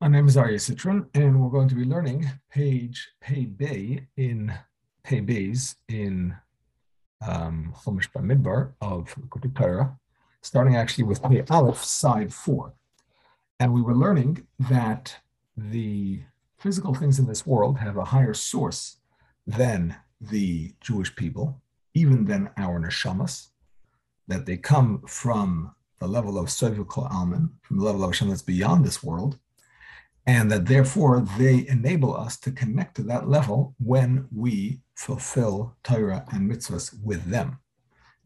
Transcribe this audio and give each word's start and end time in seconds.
My 0.00 0.06
name 0.06 0.28
is 0.28 0.36
Aryeh 0.36 0.60
Citron, 0.60 1.08
and 1.12 1.42
we're 1.42 1.50
going 1.50 1.68
to 1.68 1.74
be 1.74 1.84
learning 1.84 2.30
page 2.52 3.08
Pei 3.20 4.06
in 4.16 4.54
Pei 5.02 5.20
Beis 5.20 5.74
in 5.88 6.36
um, 7.20 7.74
Chumash 7.82 8.08
Bamidbar 8.12 8.74
of 8.80 9.12
Likkutei 9.16 9.56
Torah, 9.56 9.98
starting 10.40 10.76
actually 10.76 11.02
with 11.02 11.20
Pei 11.20 11.42
Aleph, 11.50 11.82
side 11.82 12.32
four. 12.32 12.74
And 13.58 13.72
we 13.72 13.82
were 13.82 13.96
learning 13.96 14.46
that 14.70 15.16
the 15.56 16.22
physical 16.58 16.94
things 16.94 17.18
in 17.18 17.26
this 17.26 17.44
world 17.44 17.78
have 17.78 17.96
a 17.96 18.04
higher 18.04 18.34
source 18.34 18.98
than 19.48 19.96
the 20.20 20.74
Jewish 20.80 21.16
people, 21.16 21.60
even 21.92 22.26
than 22.26 22.50
our 22.56 22.78
neshamas, 22.78 23.48
that 24.28 24.46
they 24.46 24.58
come 24.58 25.02
from 25.08 25.74
the 25.98 26.06
level 26.06 26.38
of 26.38 26.46
Sovev 26.46 26.86
Kol 26.86 27.08
Almin, 27.08 27.50
from 27.62 27.78
the 27.78 27.84
level 27.84 28.04
of 28.04 28.10
Hashem 28.10 28.28
that's 28.28 28.42
beyond 28.42 28.84
this 28.84 29.02
world 29.02 29.40
and 30.28 30.50
that 30.50 30.66
therefore 30.66 31.26
they 31.38 31.66
enable 31.68 32.14
us 32.14 32.36
to 32.36 32.52
connect 32.52 32.96
to 32.96 33.02
that 33.02 33.26
level 33.26 33.74
when 33.78 34.28
we 34.30 34.78
fulfill 34.94 35.74
Torah 35.82 36.26
and 36.30 36.48
mitzvahs 36.50 36.94
with 37.02 37.24
them. 37.30 37.60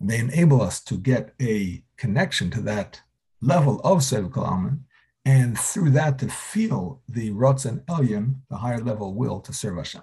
They 0.01 0.19
enable 0.19 0.61
us 0.61 0.83
to 0.83 0.97
get 0.97 1.33
a 1.41 1.85
connection 1.97 2.51
to 2.51 2.61
that 2.63 3.03
level 3.41 3.81
of 3.85 3.99
Sevkal 3.99 4.45
Amen, 4.45 4.85
and 5.25 5.57
through 5.57 5.91
that 5.91 6.19
to 6.19 6.29
feel 6.29 7.01
the 7.09 7.31
Ratzon 7.31 7.85
Elyon, 7.85 8.41
the 8.51 8.57
higher 8.57 8.81
level 8.81 9.15
will 9.15 9.39
to 9.39 9.53
serve 9.53 9.77
Hashem. 9.77 10.03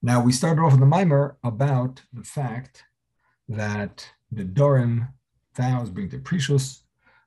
Now 0.00 0.22
we 0.22 0.30
started 0.30 0.62
off 0.62 0.74
in 0.74 0.80
the 0.80 0.86
mimer 0.86 1.38
about 1.42 2.02
the 2.12 2.22
fact 2.22 2.84
that 3.48 4.08
the 4.30 4.44
Dorim 4.44 5.08
vows 5.54 5.90
bring 5.90 6.08
to 6.10 6.18
Prishus, 6.18 6.82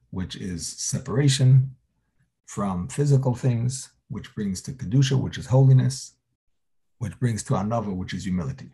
which 0.09 0.37
is 0.37 0.65
separation, 0.65 1.75
from 2.51 2.85
physical 2.89 3.33
things, 3.33 3.91
which 4.09 4.35
brings 4.35 4.61
to 4.61 4.73
Kedusha, 4.73 5.17
which 5.17 5.37
is 5.37 5.45
holiness, 5.45 6.17
which 6.97 7.17
brings 7.17 7.43
to 7.43 7.53
Anava, 7.53 7.95
which 7.95 8.13
is 8.13 8.25
humility. 8.25 8.69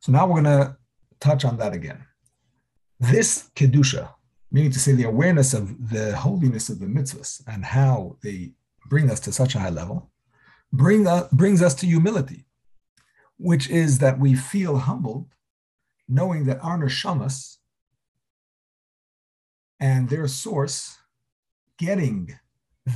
So 0.00 0.10
now 0.10 0.26
we're 0.26 0.42
going 0.42 0.58
to 0.58 0.76
touch 1.20 1.44
on 1.44 1.56
that 1.58 1.72
again. 1.72 2.04
This 2.98 3.48
Kedusha, 3.54 4.08
meaning 4.50 4.72
to 4.72 4.80
say 4.80 4.90
the 4.90 5.04
awareness 5.04 5.54
of 5.54 5.90
the 5.90 6.16
holiness 6.16 6.68
of 6.68 6.80
the 6.80 6.86
mitzvahs 6.86 7.40
and 7.46 7.64
how 7.64 8.16
they 8.24 8.54
bring 8.86 9.08
us 9.08 9.20
to 9.20 9.30
such 9.30 9.54
a 9.54 9.60
high 9.60 9.70
level, 9.70 10.10
bring 10.72 11.06
us, 11.06 11.28
brings 11.30 11.62
us 11.62 11.76
to 11.76 11.86
humility, 11.86 12.44
which 13.36 13.70
is 13.70 13.98
that 13.98 14.18
we 14.18 14.34
feel 14.34 14.78
humbled 14.78 15.28
knowing 16.08 16.44
that 16.46 16.58
our 16.60 16.76
neshamas 16.76 17.58
and 19.78 20.08
their 20.08 20.26
source 20.26 20.98
getting 21.78 22.36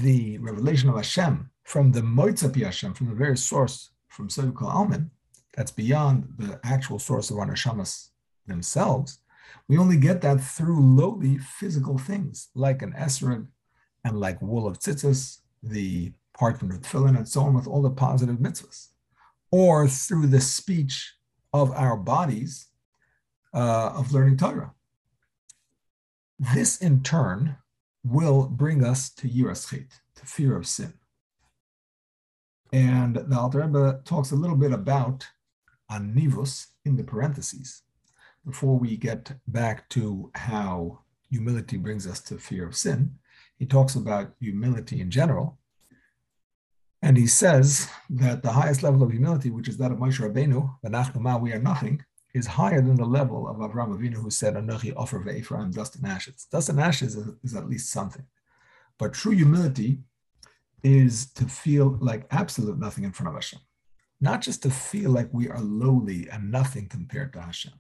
the 0.03 0.39
revelation 0.39 0.89
of 0.89 0.97
Hashem 0.97 1.51
from 1.65 1.93
the 1.93 2.01
Moitzapi 2.01 2.65
Hashem, 2.65 2.95
from 2.95 3.09
the 3.09 3.15
very 3.15 3.37
source, 3.37 3.91
from 4.09 4.29
Sevukal 4.29 4.73
Alman, 4.73 5.11
that's 5.57 5.71
beyond 5.71 6.35
the 6.39 6.61
actual 6.65 6.99
source 6.99 7.31
of 7.31 7.39
our 7.39 7.47
neshamas 7.47 8.09
themselves, 8.47 9.19
we 9.69 9.79
only 9.79 9.97
get 9.97 10.21
that 10.23 10.41
through 10.41 10.81
lowly 10.81 11.39
physical 11.39 11.99
things 11.99 12.49
like 12.55 12.83
an 12.83 12.93
esrog 12.93 13.47
and 14.05 14.21
like 14.21 14.41
wool 14.43 14.67
of 14.67 14.79
tzitzis, 14.79 15.39
the 15.63 16.13
parchment 16.39 16.75
of 16.75 16.81
tefillin, 16.81 17.17
and 17.17 17.29
so 17.29 17.43
on, 17.43 17.55
with 17.55 17.67
all 17.67 17.81
the 17.81 17.91
positive 17.91 18.37
mitzvahs, 18.37 18.89
or 19.51 19.89
through 19.89 20.27
the 20.27 20.41
speech 20.41 21.15
of 21.53 21.71
our 21.73 21.97
bodies 21.97 22.67
uh, 23.55 23.93
of 23.95 24.13
learning 24.13 24.37
Torah. 24.37 24.73
This 26.39 26.79
in 26.79 27.03
turn 27.03 27.57
will 28.05 28.47
bring 28.49 28.85
us 28.85 29.11
to 29.11 29.29
yiras 29.29 29.69
to 29.71 30.27
fear 30.27 30.57
of 30.57 30.67
sin. 30.67 30.93
And 32.73 33.17
the 33.17 33.39
Alter 33.39 33.61
Rebbe 33.61 34.01
talks 34.05 34.31
a 34.31 34.37
little 34.37 34.57
bit 34.57 34.73
about 34.73 35.27
anivus 35.91 36.67
in 36.85 36.97
the 36.97 37.05
parentheses 37.05 37.83
before 38.45 38.77
we 38.77 38.97
get 38.97 39.33
back 39.47 39.89
to 39.91 40.31
how 40.35 41.01
humility 41.31 41.77
brings 41.77 42.07
us 42.07 42.21
to 42.21 42.39
fear 42.39 42.67
of 42.67 42.77
sin. 42.77 43.19
He 43.59 43.67
talks 43.67 43.95
about 43.95 44.35
humility 44.41 45.01
in 45.01 45.11
general. 45.11 45.59
And 47.01 47.17
he 47.17 47.27
says 47.27 47.89
that 48.11 48.43
the 48.43 48.53
highest 48.53 48.83
level 48.83 49.03
of 49.03 49.11
humility, 49.11 49.51
which 49.51 49.69
is 49.69 49.77
that 49.79 49.93
of 49.93 49.99
Moshe 49.99 50.21
Rabbeinu, 50.21 51.41
we 51.43 51.53
are 51.53 51.59
nothing, 51.59 52.05
is 52.35 52.47
higher 52.47 52.83
than 52.83 52.97
the 52.97 53.05
level 53.05 53.49
of 53.49 53.57
Avraham 53.57 53.97
Avinu, 53.97 54.15
who 54.15 54.31
said, 54.31 54.55
"Anochi 54.55 54.93
offer 54.97 55.21
va'efer 55.21 55.73
dust 55.73 55.97
and 55.97 56.07
ashes." 56.07 56.47
Dust 56.51 56.69
and 56.69 56.81
ashes 56.81 57.15
is, 57.17 57.29
is 57.45 57.55
at 57.55 57.69
least 57.69 57.91
something, 57.91 58.27
but 58.99 59.15
true 59.15 59.33
humility 59.33 60.03
is 60.83 61.33
to 61.33 61.47
feel 61.47 61.97
like 62.01 62.27
absolute 62.31 62.79
nothing 62.79 63.05
in 63.05 63.13
front 63.13 63.29
of 63.29 63.35
Hashem, 63.35 63.61
not 64.21 64.43
just 64.43 64.63
to 64.65 64.71
feel 64.71 65.11
like 65.11 65.31
we 65.33 65.49
are 65.49 65.61
lowly 65.61 66.29
and 66.29 66.51
nothing 66.51 66.89
compared 66.89 67.33
to 67.33 67.41
Hashem, 67.41 67.73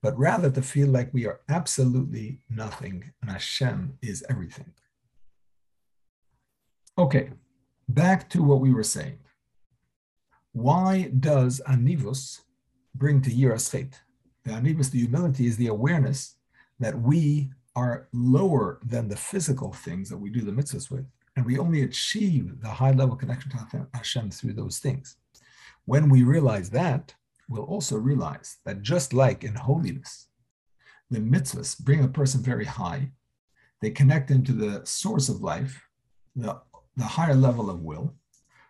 but 0.00 0.16
rather 0.16 0.50
to 0.50 0.62
feel 0.62 0.88
like 0.88 1.12
we 1.12 1.26
are 1.26 1.40
absolutely 1.48 2.40
nothing 2.48 3.12
and 3.20 3.30
Hashem 3.30 3.98
is 4.02 4.24
everything. 4.28 4.72
Okay, 6.96 7.30
back 7.88 8.30
to 8.30 8.42
what 8.42 8.60
we 8.60 8.72
were 8.72 8.84
saying. 8.84 9.18
Why 10.52 11.10
does 11.20 11.60
Anivus 11.66 12.40
bring 12.98 13.20
to 13.22 13.30
Yiras 13.30 13.70
Chet. 13.70 14.00
The 14.44 14.52
Anivus, 14.52 14.90
the 14.90 15.00
humility, 15.00 15.46
is 15.46 15.56
the 15.56 15.66
awareness 15.66 16.36
that 16.78 16.98
we 16.98 17.50
are 17.74 18.08
lower 18.12 18.78
than 18.84 19.08
the 19.08 19.16
physical 19.16 19.72
things 19.72 20.08
that 20.08 20.16
we 20.16 20.30
do 20.30 20.40
the 20.40 20.52
mitzvahs 20.52 20.90
with, 20.90 21.04
and 21.36 21.44
we 21.44 21.58
only 21.58 21.82
achieve 21.82 22.60
the 22.60 22.68
high 22.68 22.92
level 22.92 23.16
connection 23.16 23.50
to 23.50 23.86
Hashem 23.92 24.30
through 24.30 24.54
those 24.54 24.78
things. 24.78 25.16
When 25.84 26.08
we 26.08 26.22
realize 26.22 26.70
that, 26.70 27.14
we'll 27.48 27.64
also 27.64 27.96
realize 27.96 28.56
that 28.64 28.82
just 28.82 29.12
like 29.12 29.44
in 29.44 29.54
holiness, 29.54 30.28
the 31.10 31.20
mitzvahs 31.20 31.78
bring 31.78 32.02
a 32.02 32.08
person 32.08 32.42
very 32.42 32.64
high, 32.64 33.10
they 33.80 33.90
connect 33.90 34.30
him 34.30 34.42
to 34.44 34.52
the 34.52 34.84
source 34.84 35.28
of 35.28 35.42
life, 35.42 35.86
the, 36.34 36.60
the 36.96 37.04
higher 37.04 37.34
level 37.34 37.70
of 37.70 37.82
will, 37.82 38.14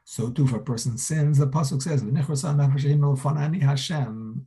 so 0.09 0.31
too, 0.31 0.45
if 0.45 0.53
a 0.53 0.61
person 0.61 0.97
sins, 0.97 1.39
the 1.39 1.49
pasuk 1.49 1.83
says, 1.83 2.01
Hashem, 3.61 4.47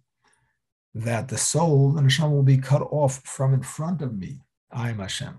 that 0.95 1.27
the 1.27 1.37
soul, 1.37 1.91
the 1.91 2.01
neshama, 2.01 2.31
will 2.31 2.43
be 2.43 2.57
cut 2.57 2.81
off 2.81 3.19
from 3.25 3.53
in 3.53 3.61
front 3.61 4.01
of 4.01 4.17
me. 4.17 4.39
I 4.71 4.91
am 4.91 4.99
Hashem. 4.99 5.37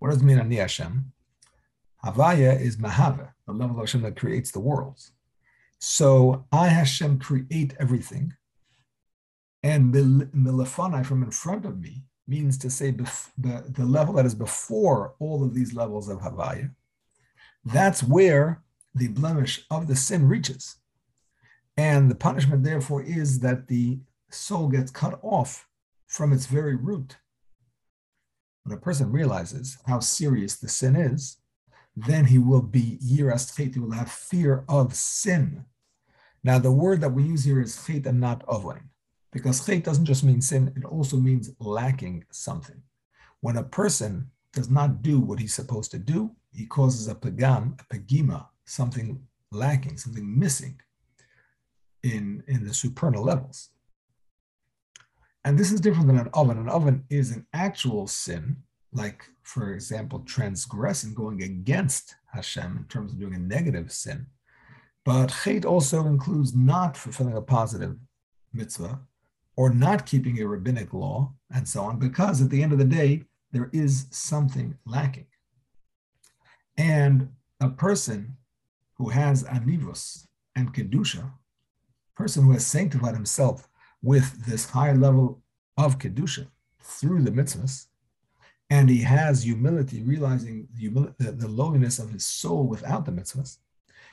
What 0.00 0.10
does 0.10 0.22
it 0.22 0.24
mean, 0.24 0.40
Ani 0.40 0.56
Hashem? 0.56 1.12
Havaya 2.04 2.60
is 2.60 2.78
Mahava, 2.78 3.30
the 3.46 3.52
level 3.52 3.76
of 3.76 3.82
Hashem 3.82 4.02
that 4.02 4.16
creates 4.18 4.50
the 4.50 4.58
worlds. 4.58 5.12
So 5.78 6.46
I, 6.50 6.66
Hashem, 6.66 7.20
create 7.20 7.74
everything. 7.78 8.34
And 9.62 9.94
Milafanai, 9.94 11.06
from 11.06 11.22
in 11.22 11.30
front 11.30 11.64
of 11.64 11.78
me, 11.78 12.02
means 12.26 12.58
to 12.58 12.70
say 12.70 12.90
bef- 12.90 13.30
the, 13.38 13.64
the 13.68 13.84
level 13.84 14.14
that 14.14 14.26
is 14.26 14.34
before 14.34 15.14
all 15.20 15.44
of 15.44 15.54
these 15.54 15.74
levels 15.74 16.08
of 16.08 16.18
Havaya. 16.18 16.72
That's 17.64 18.02
where 18.02 18.64
the 18.94 19.08
blemish 19.08 19.64
of 19.70 19.86
the 19.86 19.96
sin 19.96 20.28
reaches. 20.28 20.76
And 21.76 22.10
the 22.10 22.14
punishment, 22.14 22.64
therefore, 22.64 23.02
is 23.02 23.40
that 23.40 23.68
the 23.68 24.00
soul 24.30 24.68
gets 24.68 24.90
cut 24.90 25.18
off 25.22 25.68
from 26.06 26.32
its 26.32 26.46
very 26.46 26.74
root. 26.74 27.16
When 28.64 28.76
a 28.76 28.80
person 28.80 29.10
realizes 29.10 29.78
how 29.86 30.00
serious 30.00 30.56
the 30.56 30.68
sin 30.68 30.96
is, 30.96 31.38
then 31.96 32.26
he 32.26 32.38
will 32.38 32.62
be 32.62 32.98
yiras 33.02 33.56
chet, 33.56 33.74
he 33.74 33.80
will 33.80 33.92
have 33.92 34.10
fear 34.10 34.64
of 34.68 34.94
sin. 34.94 35.64
Now, 36.42 36.58
the 36.58 36.72
word 36.72 37.00
that 37.00 37.12
we 37.12 37.22
use 37.22 37.44
here 37.44 37.60
is 37.60 37.84
chet 37.86 38.06
and 38.06 38.20
not 38.20 38.44
ovain, 38.48 38.90
because 39.32 39.64
chet 39.64 39.84
doesn't 39.84 40.04
just 40.04 40.24
mean 40.24 40.40
sin, 40.40 40.72
it 40.76 40.84
also 40.84 41.16
means 41.16 41.52
lacking 41.58 42.24
something. 42.30 42.82
When 43.40 43.56
a 43.56 43.62
person 43.62 44.30
does 44.52 44.70
not 44.70 45.02
do 45.02 45.20
what 45.20 45.38
he's 45.38 45.54
supposed 45.54 45.90
to 45.92 45.98
do, 45.98 46.32
he 46.52 46.66
causes 46.66 47.08
a 47.08 47.14
pagam, 47.14 47.80
a 47.80 47.84
pagima, 47.94 48.46
something 48.70 49.20
lacking, 49.50 49.96
something 49.96 50.38
missing 50.38 50.80
in, 52.02 52.42
in 52.46 52.64
the 52.64 52.72
supernal 52.72 53.24
levels. 53.24 53.70
And 55.44 55.58
this 55.58 55.72
is 55.72 55.80
different 55.80 56.06
than 56.06 56.18
an 56.18 56.30
oven. 56.34 56.58
An 56.58 56.68
oven 56.68 57.04
is 57.10 57.32
an 57.32 57.46
actual 57.52 58.06
sin, 58.06 58.56
like, 58.92 59.24
for 59.42 59.72
example, 59.72 60.20
transgressing, 60.20 61.14
going 61.14 61.42
against 61.42 62.14
Hashem 62.32 62.76
in 62.76 62.84
terms 62.84 63.12
of 63.12 63.18
doing 63.18 63.34
a 63.34 63.38
negative 63.38 63.90
sin. 63.90 64.26
But 65.04 65.30
chait 65.30 65.64
also 65.64 66.06
includes 66.06 66.54
not 66.54 66.96
fulfilling 66.96 67.36
a 67.36 67.42
positive 67.42 67.96
mitzvah 68.52 69.00
or 69.56 69.74
not 69.74 70.06
keeping 70.06 70.40
a 70.40 70.46
rabbinic 70.46 70.92
law 70.92 71.32
and 71.52 71.66
so 71.66 71.82
on, 71.82 71.98
because 71.98 72.40
at 72.40 72.50
the 72.50 72.62
end 72.62 72.72
of 72.72 72.78
the 72.78 72.84
day, 72.84 73.24
there 73.50 73.70
is 73.72 74.06
something 74.10 74.76
lacking. 74.86 75.26
And 76.76 77.30
a 77.60 77.68
person 77.68 78.36
who 79.00 79.08
has 79.08 79.44
anivus 79.44 80.26
and 80.54 80.74
kedusha, 80.74 81.32
person 82.14 82.44
who 82.44 82.52
has 82.52 82.66
sanctified 82.66 83.14
himself 83.14 83.66
with 84.02 84.44
this 84.44 84.68
higher 84.68 84.94
level 84.94 85.40
of 85.78 85.98
kedusha 85.98 86.46
through 86.82 87.22
the 87.22 87.30
mitzvahs, 87.30 87.86
and 88.68 88.90
he 88.90 89.00
has 89.00 89.42
humility, 89.42 90.02
realizing 90.02 90.68
the, 90.74 90.90
humil- 90.90 91.14
the, 91.16 91.32
the 91.32 91.48
lowliness 91.48 91.98
of 91.98 92.10
his 92.10 92.26
soul 92.26 92.66
without 92.66 93.06
the 93.06 93.10
mitzvahs, 93.10 93.56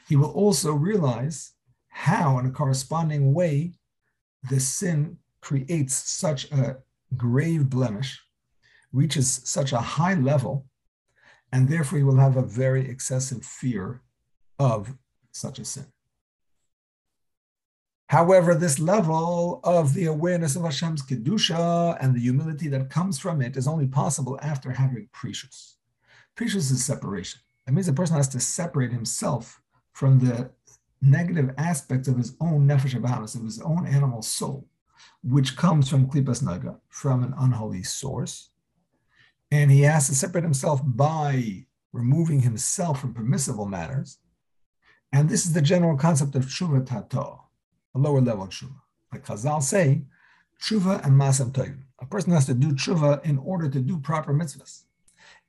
he 0.07 0.15
will 0.15 0.31
also 0.31 0.71
realize 0.71 1.51
how, 1.89 2.39
in 2.39 2.45
a 2.45 2.51
corresponding 2.51 3.33
way, 3.33 3.73
the 4.49 4.59
sin 4.61 5.17
creates 5.41 5.95
such 5.95 6.49
a 6.49 6.77
grave 7.17 7.69
blemish, 7.69 8.21
reaches 8.93 9.41
such 9.43 9.73
a 9.73 9.79
high 9.79 10.13
level, 10.13 10.65
and 11.51 11.67
therefore 11.67 11.97
he 11.97 12.05
will 12.05 12.15
have 12.15 12.37
a 12.37 12.41
very 12.41 12.89
excessive 12.89 13.43
fear 13.43 14.01
of 14.59 14.95
such 15.31 15.59
a 15.59 15.65
sin. 15.65 15.85
However, 18.09 18.55
this 18.55 18.79
level 18.79 19.59
of 19.63 19.93
the 19.93 20.05
awareness 20.05 20.55
of 20.55 20.63
Hashem's 20.63 21.01
Kedusha 21.03 21.97
and 21.99 22.15
the 22.15 22.21
humility 22.21 22.69
that 22.69 22.89
comes 22.89 23.19
from 23.19 23.41
it 23.41 23.57
is 23.57 23.67
only 23.67 23.87
possible 23.87 24.39
after 24.41 24.71
having 24.71 25.09
prishus. 25.13 25.73
Prishus 26.37 26.71
is 26.71 26.85
separation. 26.85 27.41
That 27.65 27.73
means 27.73 27.89
a 27.89 27.93
person 27.93 28.15
has 28.15 28.29
to 28.29 28.39
separate 28.39 28.93
himself 28.93 29.61
from 29.91 30.19
the 30.19 30.51
negative 31.01 31.53
aspects 31.57 32.07
of 32.07 32.17
his 32.17 32.35
own 32.39 32.65
nefesh 32.67 32.95
abahamis, 32.95 33.35
of 33.35 33.43
his 33.43 33.61
own 33.61 33.85
animal 33.85 34.21
soul, 34.21 34.67
which 35.21 35.57
comes 35.57 35.89
from 35.89 36.07
klipas 36.09 36.41
naga, 36.41 36.77
from 36.87 37.23
an 37.23 37.33
unholy 37.37 37.83
source. 37.83 38.51
And 39.51 39.69
he 39.69 39.81
has 39.81 40.07
to 40.07 40.15
separate 40.15 40.43
himself 40.43 40.81
by 40.83 41.65
removing 41.91 42.41
himself 42.41 43.01
from 43.01 43.13
permissible 43.13 43.65
matters. 43.65 44.19
And 45.13 45.29
this 45.29 45.45
is 45.45 45.53
the 45.53 45.61
general 45.61 45.97
concept 45.97 46.35
of 46.35 46.45
tshuva 46.45 46.85
tato 46.85 47.47
a 47.97 47.99
lower 47.99 48.21
level 48.21 48.43
of 48.43 48.49
tshuva. 48.49 48.75
Like 49.11 49.25
Chazal 49.25 49.61
say, 49.61 50.03
tshuva 50.61 51.03
and 51.05 51.13
masam 51.19 51.51
toivim. 51.51 51.83
A 51.99 52.05
person 52.05 52.31
has 52.33 52.45
to 52.45 52.53
do 52.53 52.71
tshuva 52.73 53.23
in 53.25 53.37
order 53.39 53.69
to 53.69 53.79
do 53.79 53.97
proper 53.99 54.33
mitzvahs. 54.33 54.83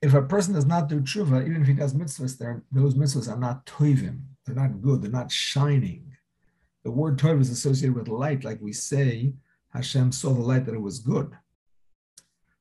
If 0.01 0.15
a 0.15 0.23
person 0.23 0.55
does 0.55 0.65
not 0.65 0.89
do 0.89 1.01
tshuva, 1.01 1.47
even 1.47 1.63
if 1.63 1.69
he 1.69 1.75
does 1.75 1.95
mitzvahs, 1.95 2.63
those 2.73 2.95
mitzvahs 2.95 3.31
are 3.31 3.39
not 3.39 3.67
toivim. 3.67 4.21
They're 4.45 4.55
not 4.55 4.81
good. 4.81 5.03
They're 5.03 5.11
not 5.11 5.31
shining. 5.31 6.13
The 6.85 6.91
word 6.91 7.19
toiv 7.19 7.41
is 7.41 7.51
associated 7.51 7.95
with 7.95 8.09
light, 8.09 8.45
like 8.45 8.61
we 8.63 8.73
say, 8.73 9.35
Hashem 9.75 10.13
saw 10.13 10.33
the 10.33 10.41
light 10.41 10.65
that 10.65 10.75
it 10.75 10.81
was 10.81 11.01
good. 11.01 11.37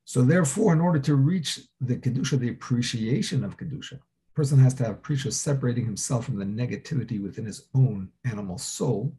So 0.04 0.22
therefore, 0.22 0.72
in 0.72 0.80
order 0.80 0.98
to 0.98 1.14
reach 1.14 1.60
the 1.80 1.96
kedusha, 1.96 2.38
the 2.38 2.50
appreciation 2.50 3.44
of 3.44 3.56
kedusha, 3.56 4.00
person 4.38 4.60
has 4.60 4.72
to 4.72 4.84
have 4.84 5.02
prishus 5.02 5.32
separating 5.32 5.84
himself 5.84 6.24
from 6.24 6.38
the 6.38 6.44
negativity 6.44 7.20
within 7.20 7.44
his 7.44 7.64
own 7.74 8.08
animal 8.24 8.56
soul 8.56 9.12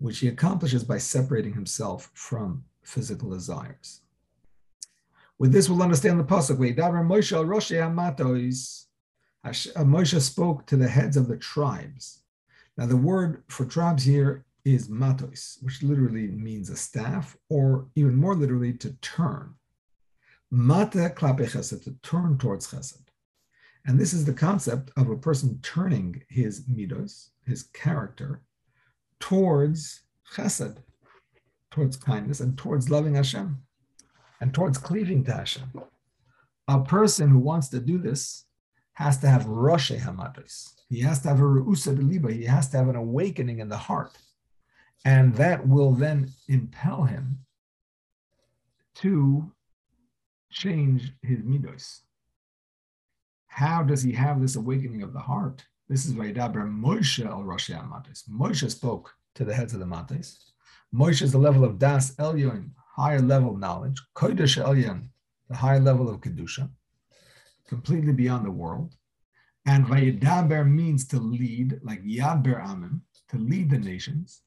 which 0.00 0.18
he 0.18 0.26
accomplishes 0.26 0.82
by 0.82 0.98
separating 0.98 1.52
himself 1.52 2.10
from 2.14 2.64
physical 2.82 3.30
desires. 3.30 4.00
With 5.38 5.52
this, 5.52 5.68
we'll 5.68 5.84
understand 5.84 6.18
the 6.18 6.24
pasuk. 6.24 6.58
Uh, 9.44 9.84
Moshe 9.84 10.20
spoke 10.20 10.66
to 10.66 10.76
the 10.76 10.88
heads 10.88 11.16
of 11.16 11.28
the 11.28 11.36
tribes. 11.36 12.22
Now, 12.76 12.86
the 12.86 12.96
word 12.96 13.44
for 13.46 13.64
tribes 13.64 14.02
here 14.02 14.44
is 14.64 14.88
matos, 14.88 15.58
which 15.62 15.80
literally 15.84 16.26
means 16.26 16.70
a 16.70 16.76
staff, 16.76 17.36
or 17.48 17.86
even 17.94 18.16
more 18.16 18.34
literally, 18.34 18.72
to 18.78 18.94
turn. 18.94 19.54
Mata 20.50 21.12
klape 21.14 21.46
chesed, 21.48 21.84
to 21.84 21.94
turn 22.02 22.36
towards 22.36 22.66
chesed. 22.72 23.09
And 23.86 23.98
this 23.98 24.12
is 24.12 24.24
the 24.24 24.32
concept 24.32 24.90
of 24.96 25.08
a 25.08 25.16
person 25.16 25.58
turning 25.62 26.22
his 26.28 26.62
midos, 26.62 27.30
his 27.46 27.62
character, 27.62 28.42
towards 29.18 30.02
chesed, 30.34 30.78
towards 31.70 31.96
kindness, 31.96 32.40
and 32.40 32.56
towards 32.58 32.90
loving 32.90 33.14
Hashem, 33.14 33.62
and 34.40 34.52
towards 34.52 34.78
cleaving 34.78 35.24
to 35.24 35.32
Hashem. 35.32 35.72
A 36.68 36.80
person 36.80 37.30
who 37.30 37.38
wants 37.38 37.68
to 37.70 37.80
do 37.80 37.98
this 37.98 38.44
has 38.92 39.18
to 39.18 39.28
have 39.28 39.46
Rosh 39.46 39.90
Hamadis. 39.90 40.74
He 40.88 41.00
has 41.00 41.20
to 41.22 41.28
have 41.28 41.40
a 41.40 41.42
Reusa 41.42 41.96
Liba. 41.96 42.32
He 42.32 42.44
has 42.44 42.68
to 42.70 42.76
have 42.76 42.88
an 42.88 42.96
awakening 42.96 43.60
in 43.60 43.68
the 43.68 43.76
heart. 43.76 44.18
And 45.04 45.34
that 45.36 45.66
will 45.66 45.92
then 45.92 46.30
impel 46.48 47.04
him 47.04 47.38
to 48.96 49.50
change 50.50 51.12
his 51.22 51.38
midos. 51.38 52.00
How 53.50 53.82
does 53.82 54.00
he 54.00 54.12
have 54.12 54.40
this 54.40 54.54
awakening 54.54 55.02
of 55.02 55.12
the 55.12 55.18
heart? 55.18 55.64
This 55.88 56.06
is 56.06 56.14
Vaidaber 56.14 56.70
Moshe 56.70 57.26
al 57.26 57.42
Rosh 57.42 57.68
Matis. 57.68 58.22
Moshe 58.30 58.70
spoke 58.70 59.12
to 59.34 59.44
the 59.44 59.52
heads 59.52 59.74
of 59.74 59.80
the 59.80 59.86
Matis. 59.86 60.38
Moshe 60.94 61.20
is 61.20 61.32
the 61.32 61.38
level 61.38 61.64
of 61.64 61.78
Das 61.78 62.14
Elyon, 62.14 62.70
higher 62.94 63.20
level 63.20 63.56
knowledge. 63.56 64.00
Kodesh 64.14 64.56
Elyon, 64.64 65.08
the 65.48 65.56
higher 65.56 65.80
level 65.80 66.08
of 66.08 66.20
Kedusha, 66.20 66.70
completely 67.68 68.12
beyond 68.12 68.46
the 68.46 68.52
world. 68.52 68.94
And 69.66 69.84
Vayidaber 69.84 70.64
means 70.66 71.06
to 71.08 71.18
lead, 71.18 71.80
like 71.82 72.04
Yadber 72.04 72.64
Amim, 72.64 73.00
to 73.30 73.36
lead 73.36 73.68
the 73.68 73.78
nations. 73.78 74.42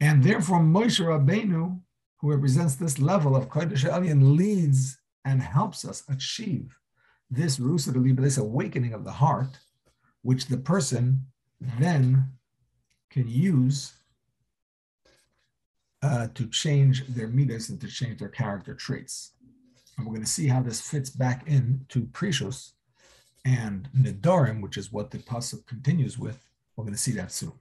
And 0.00 0.24
therefore, 0.24 0.60
Moshe 0.60 0.98
Rabbeinu, 0.98 1.78
who 2.20 2.30
represents 2.30 2.74
this 2.74 2.98
level 2.98 3.36
of 3.36 3.50
Kodesh 3.50 3.84
Elyon, 3.84 4.34
leads 4.36 4.98
and 5.26 5.42
helps 5.42 5.84
us 5.84 6.02
achieve 6.08 6.78
this 7.32 7.58
Rusa 7.58 8.16
this 8.16 8.36
awakening 8.36 8.92
of 8.92 9.04
the 9.04 9.12
heart 9.12 9.58
which 10.20 10.46
the 10.46 10.58
person 10.58 11.26
then 11.80 12.24
can 13.10 13.26
use 13.26 13.94
uh, 16.02 16.28
to 16.34 16.46
change 16.48 17.06
their 17.06 17.28
midas 17.28 17.70
and 17.70 17.80
to 17.80 17.88
change 17.88 18.18
their 18.18 18.28
character 18.28 18.74
traits. 18.74 19.32
And 19.96 20.06
we're 20.06 20.14
going 20.14 20.24
to 20.24 20.30
see 20.30 20.48
how 20.48 20.62
this 20.62 20.80
fits 20.80 21.10
back 21.10 21.46
into 21.46 22.06
Prishus 22.06 22.72
and 23.44 23.88
Nidarim, 23.96 24.60
which 24.60 24.76
is 24.76 24.92
what 24.92 25.10
the 25.10 25.18
pasuk 25.18 25.66
continues 25.66 26.18
with. 26.18 26.38
We're 26.76 26.84
going 26.84 26.94
to 26.94 27.00
see 27.00 27.12
that 27.12 27.32
soon. 27.32 27.52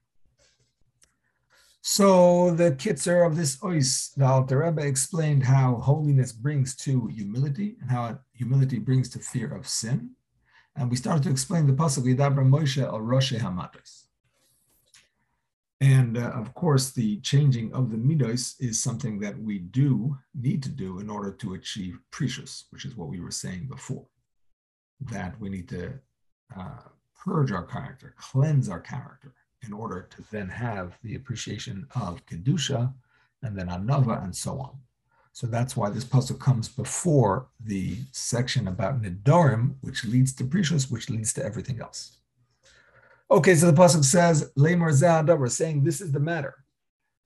So 1.81 2.51
the 2.51 2.71
kitzer 2.73 3.25
of 3.25 3.35
this 3.35 3.57
ois, 3.57 4.13
the 4.15 4.25
Alter 4.25 4.59
Rebbe 4.59 4.85
explained 4.85 5.43
how 5.43 5.77
holiness 5.77 6.31
brings 6.31 6.75
to 6.77 7.07
humility 7.07 7.75
and 7.81 7.89
how 7.89 8.19
humility 8.33 8.77
brings 8.77 9.09
to 9.09 9.19
fear 9.19 9.55
of 9.55 9.67
sin. 9.67 10.11
And 10.75 10.91
we 10.91 10.95
started 10.95 11.23
to 11.23 11.31
explain 11.31 11.65
the 11.65 11.73
pasuk 11.73 12.03
Yidabra 12.03 12.47
Moshe 12.47 12.83
al 12.83 13.01
Rosh 13.01 13.33
Hamatos. 13.33 14.03
And 15.81 16.19
uh, 16.19 16.29
of 16.35 16.53
course, 16.53 16.91
the 16.91 17.19
changing 17.21 17.73
of 17.73 17.89
the 17.89 17.97
midos 17.97 18.53
is 18.59 18.81
something 18.81 19.19
that 19.21 19.41
we 19.41 19.57
do 19.57 20.15
need 20.35 20.61
to 20.61 20.69
do 20.69 20.99
in 20.99 21.09
order 21.09 21.31
to 21.31 21.55
achieve 21.55 21.97
prishus, 22.11 22.65
which 22.69 22.85
is 22.85 22.95
what 22.95 23.09
we 23.09 23.19
were 23.19 23.31
saying 23.31 23.67
before. 23.67 24.05
That 25.09 25.39
we 25.39 25.49
need 25.49 25.67
to 25.69 25.93
uh, 26.55 26.83
purge 27.25 27.51
our 27.51 27.65
character, 27.65 28.13
cleanse 28.15 28.69
our 28.69 28.79
character, 28.79 29.33
in 29.65 29.73
order 29.73 30.07
to 30.11 30.23
then 30.31 30.49
have 30.49 30.97
the 31.03 31.15
appreciation 31.15 31.87
of 31.95 32.25
kedusha, 32.25 32.93
and 33.43 33.57
then 33.57 33.67
anava, 33.67 34.23
and 34.23 34.35
so 34.35 34.59
on. 34.59 34.77
So 35.33 35.47
that's 35.47 35.77
why 35.77 35.89
this 35.89 36.03
pasuk 36.03 36.39
comes 36.39 36.67
before 36.67 37.47
the 37.63 37.97
section 38.11 38.67
about 38.67 39.01
nidarim, 39.01 39.75
which 39.81 40.03
leads 40.03 40.33
to 40.35 40.43
prishus, 40.43 40.91
which 40.91 41.09
leads 41.09 41.33
to 41.33 41.45
everything 41.45 41.79
else. 41.79 42.17
Okay, 43.29 43.55
so 43.55 43.71
the 43.71 43.81
pasuk 43.81 44.03
says, 44.03 44.51
"Lemar 44.57 45.39
We're 45.39 45.47
saying 45.47 45.83
this 45.83 46.01
is 46.01 46.11
the 46.11 46.19
matter. 46.19 46.65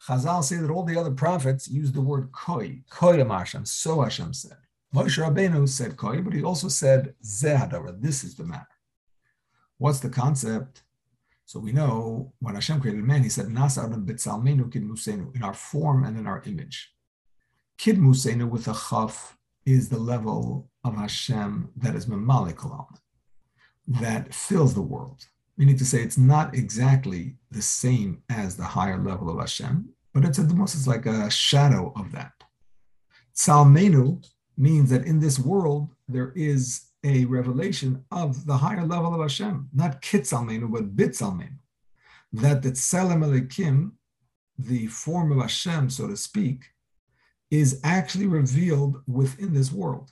Chazal 0.07 0.43
say 0.43 0.57
that 0.57 0.69
all 0.69 0.83
the 0.83 0.97
other 0.97 1.11
prophets 1.11 1.67
use 1.67 1.91
the 1.91 2.01
word 2.01 2.31
koi, 2.31 2.83
koi 2.89 3.25
Hashem, 3.25 3.65
so 3.65 4.01
Hashem 4.01 4.33
said. 4.33 4.57
Moshe 4.93 5.21
Rabbeinu 5.21 5.67
said 5.67 5.97
koi, 5.97 6.21
but 6.21 6.33
he 6.33 6.43
also 6.43 6.67
said 6.67 7.15
zehadavar, 7.23 7.99
this 7.99 8.23
is 8.23 8.35
the 8.35 8.43
matter. 8.43 8.67
What's 9.77 9.99
the 9.99 10.09
concept? 10.09 10.83
So 11.45 11.59
we 11.59 11.71
know 11.71 12.33
when 12.39 12.55
Hashem 12.55 12.81
created 12.81 13.03
man, 13.03 13.23
he 13.23 13.29
said, 13.29 13.47
Nasa 13.47 13.85
Adam 13.85 14.05
Bitzalmenu 14.05 14.71
Kid 14.71 14.83
in 15.35 15.43
our 15.43 15.53
form 15.53 16.03
and 16.03 16.17
in 16.17 16.25
our 16.25 16.41
image. 16.45 16.91
Kid 17.77 17.97
Musena 17.97 18.49
with 18.49 18.67
a 18.67 18.73
chaf 18.73 19.37
is 19.65 19.89
the 19.89 19.99
level 19.99 20.69
of 20.83 20.95
Hashem 20.95 21.69
that 21.77 21.95
is 21.95 22.07
Mamalik 22.07 22.59
that 23.87 24.33
fills 24.33 24.73
the 24.73 24.81
world. 24.81 25.25
We 25.57 25.65
need 25.65 25.77
to 25.77 25.85
say 25.85 26.01
it's 26.01 26.17
not 26.17 26.55
exactly 26.55 27.35
the 27.51 27.61
same 27.61 28.23
as 28.29 28.57
the 28.57 28.63
higher 28.63 28.97
level 28.97 29.29
of 29.29 29.39
Hashem, 29.39 29.89
but 30.13 30.25
it's 30.25 30.39
at 30.39 30.49
the 30.49 30.55
most 30.55 30.75
it's 30.75 30.87
like 30.87 31.05
a 31.05 31.29
shadow 31.29 31.93
of 31.95 32.11
that. 32.11 32.33
Salmenu 33.35 34.25
means 34.57 34.89
that 34.89 35.05
in 35.05 35.19
this 35.19 35.37
world 35.37 35.89
there 36.07 36.31
is 36.35 36.85
a 37.05 37.23
revelation 37.25 38.03
of 38.11 38.45
the 38.47 38.57
higher 38.57 38.85
level 38.85 39.13
of 39.13 39.21
Hashem, 39.21 39.69
not 39.73 40.01
Kitzalmenu, 40.01 40.71
but 40.71 40.95
Bitzalmenu. 40.95 41.59
That 42.33 42.63
the 42.63 42.71
Tselem 42.71 43.23
Elikim, 43.23 43.91
the 44.57 44.87
form 44.87 45.31
of 45.31 45.39
Hashem, 45.39 45.91
so 45.91 46.07
to 46.07 46.17
speak, 46.17 46.65
is 47.51 47.79
actually 47.83 48.25
revealed 48.25 49.03
within 49.07 49.53
this 49.53 49.71
world. 49.71 50.11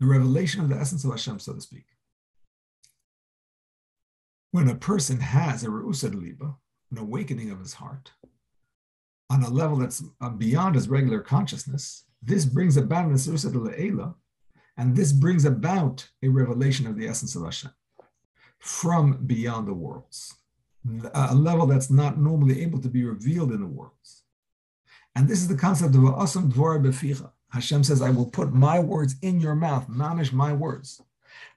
The 0.00 0.06
revelation 0.06 0.60
of 0.60 0.68
the 0.68 0.76
essence 0.76 1.04
of 1.04 1.12
Hashem, 1.12 1.38
so 1.38 1.54
to 1.54 1.60
speak. 1.60 1.86
When 4.50 4.68
a 4.68 4.74
person 4.74 5.20
has 5.20 5.62
a 5.62 5.68
Re'usad 5.68 6.20
Liba, 6.20 6.56
an 6.90 6.98
awakening 6.98 7.50
of 7.50 7.60
his 7.60 7.74
heart, 7.74 8.10
on 9.30 9.42
a 9.42 9.50
level 9.50 9.76
that's 9.76 10.02
beyond 10.36 10.74
his 10.74 10.88
regular 10.88 11.20
consciousness, 11.20 12.04
this 12.22 12.44
brings 12.44 12.76
about 12.76 13.04
an 13.04 13.12
Re'usad 13.12 13.52
Le'ela, 13.52 14.14
And 14.78 14.96
this 14.96 15.12
brings 15.12 15.44
about 15.44 16.08
a 16.22 16.28
revelation 16.28 16.86
of 16.86 16.96
the 16.96 17.08
essence 17.08 17.34
of 17.34 17.44
Hashem 17.44 17.72
from 18.60 19.24
beyond 19.26 19.66
the 19.66 19.74
worlds, 19.74 20.36
a 21.12 21.34
level 21.34 21.66
that's 21.66 21.90
not 21.90 22.18
normally 22.18 22.62
able 22.62 22.80
to 22.80 22.88
be 22.88 23.04
revealed 23.04 23.52
in 23.52 23.60
the 23.60 23.66
worlds. 23.66 24.22
And 25.14 25.28
this 25.28 25.40
is 25.40 25.48
the 25.48 25.56
concept 25.56 25.96
of 25.96 26.02
Asam 26.02 26.52
Dvora 26.52 26.80
Beficha. 26.80 27.32
Hashem 27.50 27.82
says, 27.82 28.00
I 28.00 28.10
will 28.10 28.30
put 28.30 28.52
my 28.52 28.78
words 28.78 29.16
in 29.20 29.40
your 29.40 29.56
mouth, 29.56 29.88
manish 29.88 30.32
my 30.32 30.52
words. 30.52 31.02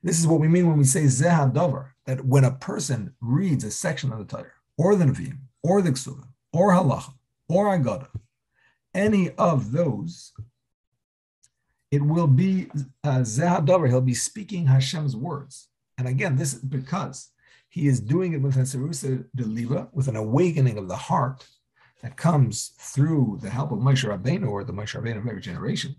This 0.02 0.20
is 0.20 0.26
what 0.26 0.40
we 0.40 0.48
mean 0.48 0.68
when 0.68 0.78
we 0.78 0.84
say 0.84 1.04
Zeh 1.04 1.54
Dover, 1.54 1.94
that 2.06 2.26
when 2.26 2.44
a 2.44 2.52
person 2.52 3.14
reads 3.22 3.64
a 3.64 3.72
section 3.72 4.12
of 4.12 4.20
the 4.20 4.26
Torah, 4.26 4.52
or 4.78 4.96
the 4.96 5.06
Nevi'im, 5.06 5.38
or 5.62 5.82
the 5.82 5.92
Ksuvah, 5.92 6.28
or 6.54 6.72
Halacha, 6.72 7.14
or 7.48 7.78
Agada, 7.78 8.08
any 8.96 9.30
of 9.32 9.72
those, 9.72 10.34
it 11.92 12.02
will 12.02 12.28
be 12.28 12.70
uh, 13.04 13.24
he'll 13.24 14.02
be 14.02 14.14
speaking 14.14 14.66
Hashem's 14.66 15.16
words. 15.16 15.68
And 15.98 16.08
again, 16.08 16.38
this 16.38 16.54
is 16.54 16.62
because 16.62 17.30
he 17.70 17.88
is 17.88 18.00
doing 18.00 18.34
it 18.34 18.42
with 18.42 18.56
a 18.58 18.62
Serusa 18.62 19.26
Deliva, 19.36 19.90
with 19.94 20.08
an 20.08 20.16
awakening 20.16 20.78
of 20.78 20.88
the 20.88 20.96
heart 20.96 21.46
that 22.02 22.18
comes 22.18 22.74
through 22.80 23.40
the 23.42 23.50
help 23.50 23.72
of 23.72 23.80
Moshe 23.80 24.08
Rabbeinu 24.08 24.50
or 24.50 24.64
the 24.64 24.74
Moshe 24.74 25.00
Rabbeinu 25.00 25.20
of 25.20 25.28
every 25.28 25.42
generation. 25.42 25.96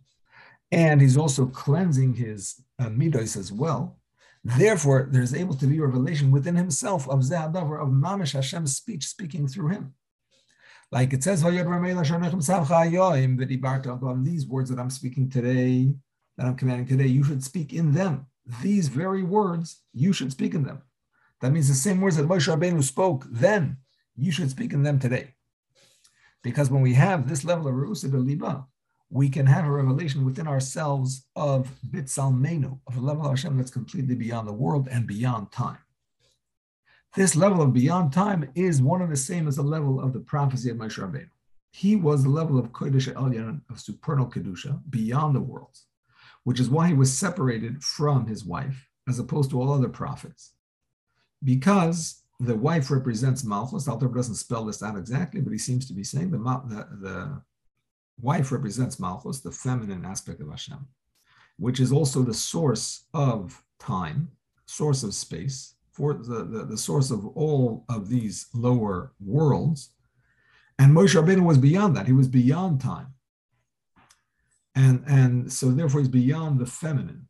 And 0.71 1.01
he's 1.01 1.17
also 1.17 1.47
cleansing 1.47 2.15
his 2.15 2.63
uh, 2.79 2.87
midos 2.87 3.37
as 3.37 3.53
well. 3.53 3.99
Therefore, 4.43 5.09
there's 5.11 5.35
able 5.35 5.55
to 5.55 5.67
be 5.67 5.79
revelation 5.79 6.31
within 6.31 6.57
himself 6.57 7.09
of 7.09 7.21
Zehadavar, 7.21 7.81
of 7.81 7.89
Mamish 7.89 8.33
Hashem's 8.33 8.77
speech 8.77 9.07
speaking 9.07 9.47
through 9.47 9.69
him. 9.69 9.95
Like 10.93 11.13
it 11.15 11.25
says, 11.25 11.43
these 11.43 11.57
words 14.47 14.71
that 14.71 14.79
I'm 14.79 14.91
speaking 14.91 15.31
today, 15.31 15.95
that 16.37 16.47
I'm 16.47 16.55
commanding 16.55 16.87
today, 16.87 17.07
you 17.07 17.25
should 17.25 17.43
speak 17.43 17.73
in 17.73 17.93
them. 17.93 18.27
These 18.61 18.89
very 18.89 19.23
words, 19.23 19.81
you 19.95 20.13
should 20.13 20.31
speak 20.33 20.53
in 20.53 20.65
them. 20.65 20.83
That 21.41 21.53
means 21.53 21.69
the 21.69 21.75
same 21.75 22.03
words 22.03 22.17
that 22.17 22.29
Moshe 22.29 22.47
Rabbeinu 22.47 22.83
spoke 22.83 23.25
then, 23.31 23.79
you 24.17 24.31
should 24.31 24.51
speak 24.51 24.75
in 24.75 24.83
them 24.83 24.99
today. 24.99 25.35
Because 26.43 26.71
when 26.71 26.83
we 26.83 26.93
have 26.93 27.27
this 27.27 27.43
level 27.43 27.69
of 27.69 27.75
Rusa 27.75 28.13
Liba, 28.13 28.67
we 29.09 29.31
can 29.31 29.47
have 29.47 29.65
a 29.65 29.71
revelation 29.71 30.27
within 30.27 30.47
ourselves 30.47 31.25
of 31.37 31.71
Bitsalmenu, 31.91 32.79
of 32.87 32.97
a 32.99 33.01
level 33.01 33.25
of 33.25 33.31
Hashem 33.31 33.57
that's 33.57 33.71
completely 33.71 34.15
beyond 34.15 34.47
the 34.47 34.53
world 34.53 34.89
and 34.91 35.07
beyond 35.07 35.53
time. 35.53 35.79
This 37.15 37.37
level 37.37 37.61
of 37.61 37.75
beyond 37.75 38.13
time 38.13 38.51
is 38.55 38.81
one 38.81 39.03
and 39.03 39.13
the 39.13 39.17
same 39.17 39.47
as 39.47 39.57
the 39.57 39.63
level 39.63 40.01
of 40.01 40.15
the 40.15 40.21
prophecy 40.21 40.71
of 40.71 40.79
Moshe 40.79 40.99
Rabbeinu. 40.99 41.29
He 41.71 41.95
was 41.95 42.23
the 42.23 42.31
level 42.31 42.59
of 42.59 42.73
Kodesh 42.73 43.13
Elyon, 43.13 43.61
of 43.71 43.81
supernal 43.81 44.27
Kedusha, 44.27 44.81
beyond 44.89 45.35
the 45.35 45.41
worlds, 45.41 45.87
which 46.45 46.59
is 46.59 46.71
why 46.71 46.89
he 46.89 46.95
was 46.95 47.17
separated 47.17 47.83
from 47.83 48.27
his 48.27 48.45
wife, 48.45 48.89
as 49.09 49.19
opposed 49.19 49.51
to 49.51 49.61
all 49.61 49.73
other 49.73 49.91
prophets. 49.91 50.53
Because 51.45 52.23
the 52.41 52.57
wife 52.57 52.91
represents 52.91 53.45
Malchus. 53.45 53.89
Alter 53.89 54.09
doesn't 54.09 54.37
spell 54.37 54.65
this 54.65 54.83
out 54.83 54.97
exactly, 54.97 55.41
but 55.41 55.53
he 55.53 55.59
seems 55.59 55.87
to 55.87 55.95
be 55.95 56.05
saying 56.05 56.31
the, 56.31 56.39
the, 56.39 56.89
the 57.01 57.43
wife 58.21 58.53
represents 58.53 58.99
Malchus, 58.99 59.41
the 59.41 59.53
feminine 59.53 60.05
aspect 60.05 60.41
of 60.41 60.49
Hashem, 60.49 60.87
which 61.59 61.79
is 61.79 61.93
also 61.93 62.23
the 62.23 62.35
source 62.35 63.05
of 63.13 63.63
time, 63.79 64.31
source 64.67 65.03
of 65.03 65.15
space, 65.15 65.75
for 65.93 66.15
the, 66.15 66.45
the, 66.45 66.65
the 66.65 66.79
source 66.79 67.11
of 67.11 67.27
all 67.37 67.85
of 67.89 68.09
these 68.09 68.49
lower 68.55 69.13
worlds. 69.21 69.91
And 70.79 70.97
Moshe 70.97 71.15
Rabbeinu 71.15 71.45
was 71.45 71.59
beyond 71.59 71.97
that. 71.97 72.07
He 72.07 72.13
was 72.13 72.29
beyond 72.29 72.81
time. 72.81 73.15
And, 74.75 75.05
and 75.07 75.53
so 75.53 75.71
therefore 75.71 76.01
he's 76.01 76.09
beyond 76.09 76.59
the 76.59 76.67
feminine. 76.67 77.29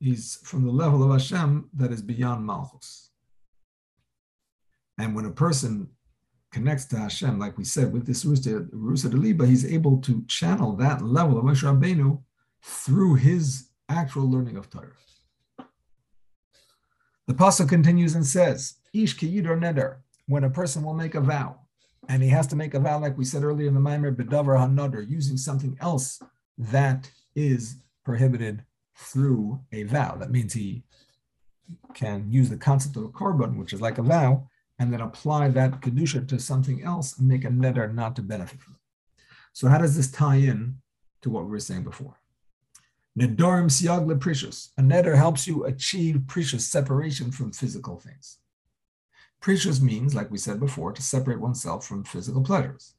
He's 0.00 0.40
from 0.42 0.64
the 0.64 0.72
level 0.72 1.04
of 1.04 1.12
Hashem 1.12 1.70
that 1.74 1.92
is 1.92 2.02
beyond 2.02 2.44
Malchus. 2.44 3.10
And 4.98 5.14
when 5.14 5.24
a 5.24 5.30
person 5.30 5.88
connects 6.50 6.84
to 6.86 6.98
Hashem, 6.98 7.38
like 7.38 7.56
we 7.56 7.64
said, 7.64 7.92
with 7.92 8.04
this 8.04 8.24
Rusa, 8.24 8.68
Rusa 8.70 9.08
Deliba, 9.10 9.46
he's 9.48 9.64
able 9.64 9.98
to 9.98 10.24
channel 10.26 10.74
that 10.76 11.02
level 11.02 11.38
of 11.38 11.44
Moshe 11.44 11.62
Rabbeinu 11.62 12.20
through 12.62 13.14
his 13.14 13.68
actual 13.88 14.28
learning 14.28 14.56
of 14.56 14.68
Torah. 14.68 14.90
The 17.28 17.34
Pasuk 17.34 17.68
continues 17.68 18.14
and 18.14 18.26
says, 18.26 18.74
Ish 18.92 19.16
kiyidor 19.16 19.58
neder, 19.58 19.98
when 20.26 20.44
a 20.44 20.50
person 20.50 20.82
will 20.82 20.94
make 20.94 21.14
a 21.14 21.20
vow, 21.20 21.60
and 22.08 22.22
he 22.22 22.28
has 22.30 22.48
to 22.48 22.56
make 22.56 22.74
a 22.74 22.80
vow, 22.80 22.98
like 22.98 23.16
we 23.16 23.24
said 23.24 23.44
earlier 23.44 23.68
in 23.68 23.74
the 23.74 23.80
Maimer, 23.80 24.14
bedavar 24.14 24.58
hanodar, 24.58 25.08
using 25.08 25.36
something 25.36 25.76
else 25.80 26.20
that 26.58 27.10
is 27.36 27.76
prohibited 28.04 28.64
through 28.96 29.60
a 29.72 29.84
vow. 29.84 30.16
That 30.16 30.32
means 30.32 30.52
he 30.52 30.82
can 31.94 32.30
use 32.30 32.50
the 32.50 32.56
concept 32.56 32.96
of 32.96 33.04
a 33.04 33.08
korban, 33.08 33.56
which 33.56 33.72
is 33.72 33.80
like 33.80 33.98
a 33.98 34.02
vow, 34.02 34.48
and 34.78 34.92
then 34.92 35.00
apply 35.00 35.48
that 35.48 35.80
kedusha 35.80 36.26
to 36.26 36.40
something 36.40 36.82
else 36.82 37.18
and 37.18 37.28
make 37.28 37.44
a 37.44 37.48
neder 37.48 37.92
not 37.92 38.16
to 38.16 38.22
benefit 38.22 38.60
from 38.60 38.74
it. 38.74 39.22
So 39.52 39.68
how 39.68 39.78
does 39.78 39.96
this 39.96 40.10
tie 40.10 40.36
in 40.36 40.78
to 41.20 41.30
what 41.30 41.44
we 41.44 41.50
were 41.50 41.60
saying 41.60 41.84
before? 41.84 42.16
Nedorim 43.18 43.68
siagle 43.68 44.18
prishus. 44.18 44.70
A 44.78 44.82
neder 44.82 45.16
helps 45.16 45.46
you 45.46 45.64
achieve 45.64 46.22
prishus 46.26 46.62
separation 46.62 47.30
from 47.30 47.52
physical 47.52 47.98
things. 47.98 48.38
Prishus 49.42 49.82
means, 49.82 50.14
like 50.14 50.30
we 50.30 50.38
said 50.38 50.60
before, 50.60 50.92
to 50.92 51.02
separate 51.02 51.40
oneself 51.40 51.86
from 51.86 52.04
physical 52.04 52.42
pleasures. 52.42 52.94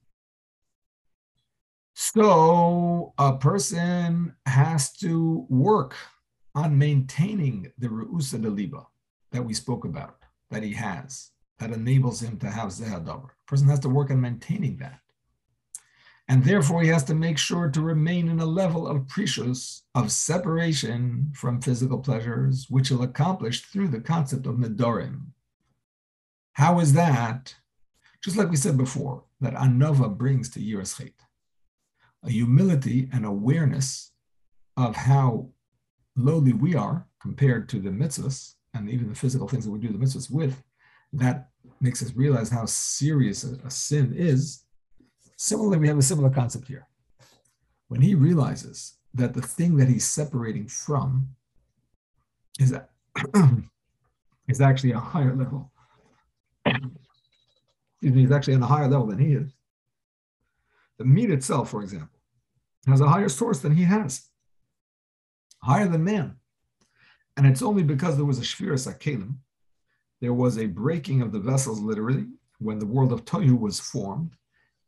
So 1.96 3.14
a 3.18 3.38
person 3.38 4.36
has 4.46 4.92
to 4.98 5.46
work 5.50 5.96
on 6.56 6.78
maintaining 6.78 7.72
the 7.78 7.88
Ru'usa 7.88 8.40
Deliba 8.40 8.86
that 9.32 9.44
we 9.44 9.54
spoke 9.54 9.86
about, 9.86 10.18
that 10.52 10.64
he 10.64 10.74
has 10.74 11.32
that 11.60 11.72
enables 11.72 12.22
him 12.22 12.38
to 12.40 12.50
have 12.50 12.70
Zehadavar. 12.70 13.26
A 13.26 13.48
person 13.48 13.68
has 13.70 13.80
to 13.80 13.90
work 13.90 14.12
on 14.12 14.22
maintaining 14.22 14.78
that. 14.78 15.00
And 16.30 16.44
therefore, 16.44 16.82
he 16.82 16.88
has 16.88 17.04
to 17.06 17.14
make 17.14 17.38
sure 17.38 17.70
to 17.70 17.82
remain 17.82 18.30
in 18.30 18.40
a 18.40 18.46
level 18.46 18.88
of 18.88 19.08
prishus, 19.08 19.82
of 19.94 20.12
separation 20.12 21.32
from 21.36 21.62
physical 21.62 22.00
pleasures, 22.00 22.68
which 22.70 22.88
he'll 22.88 23.04
accomplish 23.04 23.62
through 23.62 23.90
the 23.90 24.00
concept 24.00 24.46
of 24.46 24.56
Nedorim. 24.56 25.28
How 26.54 26.80
is 26.80 26.94
that? 26.94 27.56
Just 28.24 28.38
like 28.38 28.50
we 28.50 28.56
said 28.56 28.78
before, 28.78 29.26
that 29.42 29.54
Anova 29.54 30.18
brings 30.18 30.50
to 30.52 30.60
Yiras 30.60 31.12
a 32.26 32.30
humility 32.30 33.10
and 33.12 33.26
awareness 33.26 34.12
of 34.78 34.96
how 34.96 35.50
lowly 36.16 36.54
we 36.54 36.74
are 36.76 37.06
compared 37.22 37.68
to 37.70 37.80
the 37.80 37.90
mitzvahs 37.90 38.56
and 38.74 38.90
even 38.90 39.10
the 39.10 39.16
physical 39.16 39.48
things 39.48 39.66
that 39.66 39.72
we 39.72 39.80
do 39.80 39.90
the 39.90 39.98
mitzvahs 39.98 40.32
with, 40.32 40.64
that 41.12 41.50
makes 41.80 42.02
us 42.02 42.14
realize 42.16 42.50
how 42.50 42.66
serious 42.66 43.44
a, 43.44 43.56
a 43.66 43.70
sin 43.70 44.14
is. 44.16 44.63
Similarly, 45.44 45.78
we 45.78 45.90
have 45.90 45.98
a 45.98 46.02
similar 46.02 46.30
concept 46.30 46.70
here. 46.70 46.88
When 47.90 48.00
he 48.00 48.16
realizes 48.16 48.94
that 49.14 49.34
the 49.34 49.42
thing 49.42 49.76
that 49.76 49.90
he's 49.90 50.08
separating 50.08 50.70
from 50.70 51.36
is, 52.62 52.72
that, 52.72 52.92
is 54.48 54.62
actually 54.62 54.94
a 54.94 55.00
higher 55.00 55.36
level. 55.36 55.70
Excuse 56.66 56.94
me, 58.02 58.22
he's 58.22 58.32
actually 58.32 58.54
on 58.54 58.64
a 58.64 58.68
higher 58.68 58.88
level 58.88 59.06
than 59.06 59.20
he 59.20 59.34
is. 59.34 59.52
The 60.98 61.04
meat 61.04 61.30
itself, 61.30 61.72
for 61.72 61.84
example, 61.84 62.22
has 62.88 63.02
a 63.02 63.10
higher 63.10 63.28
source 63.28 63.60
than 63.60 63.76
he 63.76 63.84
has, 63.84 64.30
higher 65.62 65.90
than 65.90 66.06
man. 66.06 66.38
And 67.36 67.46
it's 67.46 67.62
only 67.62 67.84
because 67.84 68.16
there 68.16 68.24
was 68.24 68.40
a 68.40 68.44
Shviras 68.44 68.90
HaKelim, 68.90 69.36
there 70.22 70.34
was 70.34 70.58
a 70.58 70.68
breaking 70.68 71.22
of 71.22 71.34
the 71.34 71.40
vessels 71.42 71.82
literally 71.82 72.28
when 72.60 72.80
the 72.80 72.86
world 72.86 73.12
of 73.12 73.26
Tohu 73.26 73.60
was 73.60 73.78
formed. 73.78 74.38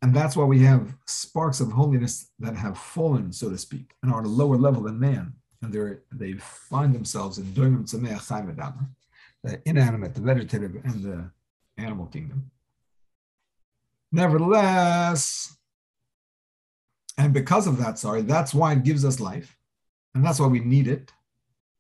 And 0.05 0.13
that's 0.13 0.38
why 0.38 0.45
we 0.45 0.59
have 0.59 0.95
sparks 1.07 1.59
of 1.62 1.71
holiness 1.71 2.29
that 2.38 2.55
have 2.55 2.77
fallen, 2.77 3.31
so 3.31 3.50
to 3.50 3.57
speak, 3.57 3.95
and 4.03 4.13
are 4.13 4.19
on 4.19 4.25
a 4.25 4.27
lower 4.27 4.55
level 4.55 4.83
than 4.83 5.00
man. 5.00 5.33
And 5.63 5.74
they 5.74 5.97
they 6.12 6.33
find 6.33 6.93
themselves 6.93 7.39
in 7.39 7.45
Doimim 7.45 7.85
Tzameach 7.85 8.29
Chaim 8.29 8.55
the 9.43 9.62
inanimate, 9.67 10.13
the 10.13 10.21
vegetative, 10.21 10.75
and 10.83 11.01
the 11.01 11.31
animal 11.79 12.05
kingdom. 12.05 12.51
Nevertheless, 14.12 15.57
and 17.17 17.33
because 17.33 17.65
of 17.65 17.79
that, 17.79 17.97
sorry, 17.97 18.21
that's 18.21 18.53
why 18.53 18.74
it 18.74 18.83
gives 18.83 19.03
us 19.03 19.19
life. 19.19 19.57
And 20.13 20.24
that's 20.24 20.39
why 20.39 20.45
we 20.45 20.59
need 20.59 20.88
it. 20.88 21.13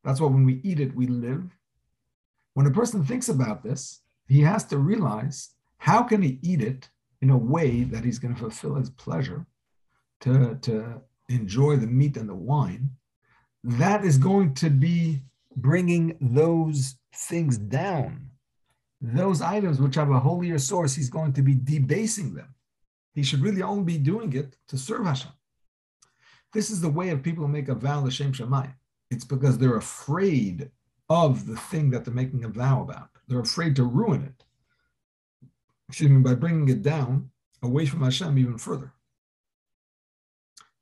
That's 0.03 0.19
why 0.19 0.29
when 0.29 0.45
we 0.45 0.61
eat 0.63 0.79
it, 0.79 0.95
we 0.95 1.05
live. 1.05 1.43
When 2.55 2.65
a 2.65 2.71
person 2.71 3.05
thinks 3.05 3.29
about 3.29 3.61
this, 3.61 4.01
he 4.27 4.41
has 4.41 4.63
to 4.65 4.79
realize 4.79 5.51
how 5.77 6.01
can 6.01 6.23
he 6.23 6.39
eat 6.41 6.63
it 6.63 6.89
in 7.25 7.31
a 7.31 7.37
way 7.37 7.83
that 7.85 8.05
he's 8.05 8.19
going 8.19 8.35
to 8.35 8.39
fulfill 8.39 8.75
his 8.75 8.91
pleasure, 8.91 9.47
to, 10.21 10.55
to 10.61 11.01
enjoy 11.27 11.75
the 11.75 11.87
meat 11.87 12.17
and 12.17 12.29
the 12.29 12.35
wine. 12.35 12.91
That 13.63 14.05
is 14.05 14.19
going 14.19 14.53
to 14.55 14.69
be 14.69 15.23
bringing 15.55 16.15
those 16.21 16.97
things 17.15 17.57
down. 17.57 18.29
Those 19.01 19.41
items 19.41 19.81
which 19.81 19.95
have 19.95 20.11
a 20.11 20.19
holier 20.19 20.59
source, 20.59 20.93
he's 20.93 21.09
going 21.09 21.33
to 21.33 21.41
be 21.41 21.55
debasing 21.55 22.35
them. 22.35 22.53
He 23.15 23.23
should 23.23 23.41
really 23.41 23.63
only 23.63 23.83
be 23.83 23.97
doing 23.97 24.31
it 24.33 24.55
to 24.67 24.77
serve 24.77 25.05
Hashem. 25.05 25.31
This 26.53 26.69
is 26.69 26.79
the 26.79 26.89
way 26.89 27.09
of 27.09 27.23
people 27.23 27.43
who 27.43 27.51
make 27.51 27.69
a 27.69 27.75
vow 27.75 28.05
to 28.05 28.11
Shem 28.11 28.33
Shemayim. 28.33 28.75
it's 29.09 29.25
because 29.25 29.57
they're 29.57 29.77
afraid 29.77 30.69
of 31.09 31.47
the 31.47 31.57
thing 31.57 31.89
that 31.89 32.05
they're 32.05 32.13
making 32.13 32.43
a 32.43 32.49
vow 32.49 32.83
about. 32.83 33.09
They're 33.27 33.39
afraid 33.39 33.75
to 33.77 33.83
ruin 33.83 34.21
it. 34.21 34.44
Excuse 35.89 36.09
me, 36.09 36.21
by 36.21 36.35
bringing 36.35 36.69
it 36.69 36.81
down 36.81 37.29
away 37.61 37.85
from 37.85 38.01
Hashem 38.01 38.37
even 38.37 38.57
further, 38.57 38.93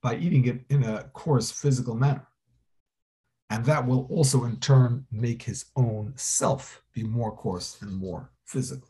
by 0.01 0.15
eating 0.15 0.45
it 0.45 0.62
in 0.69 0.83
a 0.83 1.03
coarse 1.13 1.51
physical 1.51 1.95
manner. 1.95 2.27
And 3.50 3.65
that 3.65 3.86
will 3.86 4.07
also 4.10 4.45
in 4.45 4.57
turn 4.57 5.05
make 5.12 5.43
his 5.43 5.65
own 5.75 6.13
self 6.15 6.81
be 6.93 7.03
more 7.03 7.36
coarse 7.36 7.77
and 7.81 7.93
more 7.93 8.31
physical. 8.45 8.89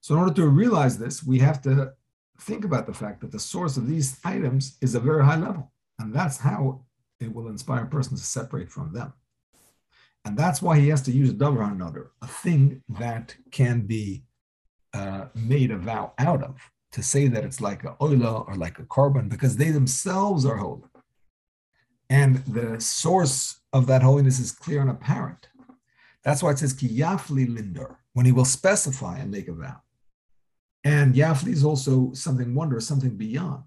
So, 0.00 0.14
in 0.14 0.20
order 0.20 0.34
to 0.34 0.48
realize 0.48 0.98
this, 0.98 1.24
we 1.24 1.38
have 1.40 1.62
to 1.62 1.92
think 2.40 2.64
about 2.64 2.86
the 2.86 2.94
fact 2.94 3.20
that 3.20 3.32
the 3.32 3.38
source 3.38 3.76
of 3.76 3.86
these 3.86 4.18
items 4.24 4.76
is 4.80 4.94
a 4.94 5.00
very 5.00 5.24
high 5.24 5.36
level. 5.36 5.72
And 5.98 6.14
that's 6.14 6.38
how 6.38 6.84
it 7.20 7.32
will 7.32 7.48
inspire 7.48 7.84
a 7.84 7.88
person 7.88 8.16
to 8.16 8.22
separate 8.22 8.70
from 8.70 8.92
them. 8.92 9.12
And 10.24 10.36
that's 10.36 10.62
why 10.62 10.78
he 10.78 10.88
has 10.88 11.02
to 11.02 11.12
use 11.12 11.30
a 11.30 11.34
davar 11.34 11.68
hanodar, 11.68 12.08
a 12.20 12.26
thing 12.26 12.82
that 12.88 13.36
can 13.50 13.82
be 13.82 14.24
uh, 14.94 15.26
made 15.34 15.70
a 15.70 15.76
vow 15.76 16.12
out 16.18 16.42
of, 16.42 16.56
to 16.92 17.02
say 17.02 17.28
that 17.28 17.44
it's 17.44 17.60
like 17.60 17.84
a 17.84 17.96
oila 18.00 18.46
or 18.48 18.54
like 18.54 18.78
a 18.78 18.82
korban 18.82 19.28
because 19.28 19.56
they 19.56 19.70
themselves 19.70 20.44
are 20.44 20.56
holy. 20.56 20.82
And 22.10 22.38
the 22.44 22.80
source 22.80 23.60
of 23.72 23.86
that 23.86 24.02
holiness 24.02 24.38
is 24.38 24.52
clear 24.52 24.80
and 24.82 24.90
apparent. 24.90 25.48
That's 26.24 26.42
why 26.42 26.50
it 26.50 26.58
says 26.58 26.72
ki 26.72 26.88
yafli 26.88 27.52
linder, 27.52 27.98
when 28.12 28.26
he 28.26 28.32
will 28.32 28.44
specify 28.44 29.18
and 29.18 29.30
make 29.30 29.48
a 29.48 29.52
vow. 29.52 29.80
And 30.84 31.14
yafli 31.14 31.52
is 31.52 31.64
also 31.64 32.12
something 32.12 32.54
wondrous, 32.54 32.86
something 32.86 33.16
beyond 33.16 33.64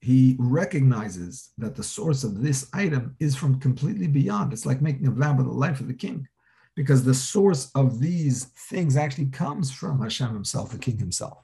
he 0.00 0.36
recognizes 0.38 1.50
that 1.58 1.74
the 1.74 1.82
source 1.82 2.22
of 2.22 2.42
this 2.42 2.68
item 2.72 3.16
is 3.18 3.34
from 3.34 3.58
completely 3.58 4.06
beyond. 4.06 4.52
It's 4.52 4.66
like 4.66 4.80
making 4.80 5.06
a 5.06 5.10
vow 5.10 5.32
by 5.32 5.42
the 5.42 5.48
life 5.48 5.80
of 5.80 5.88
the 5.88 5.94
king, 5.94 6.28
because 6.78 7.02
the 7.02 7.12
source 7.12 7.72
of 7.74 7.98
these 7.98 8.44
things 8.44 8.96
actually 8.96 9.26
comes 9.26 9.68
from 9.68 10.00
Hashem 10.00 10.32
himself, 10.32 10.70
the 10.70 10.78
king 10.78 10.96
himself. 10.96 11.42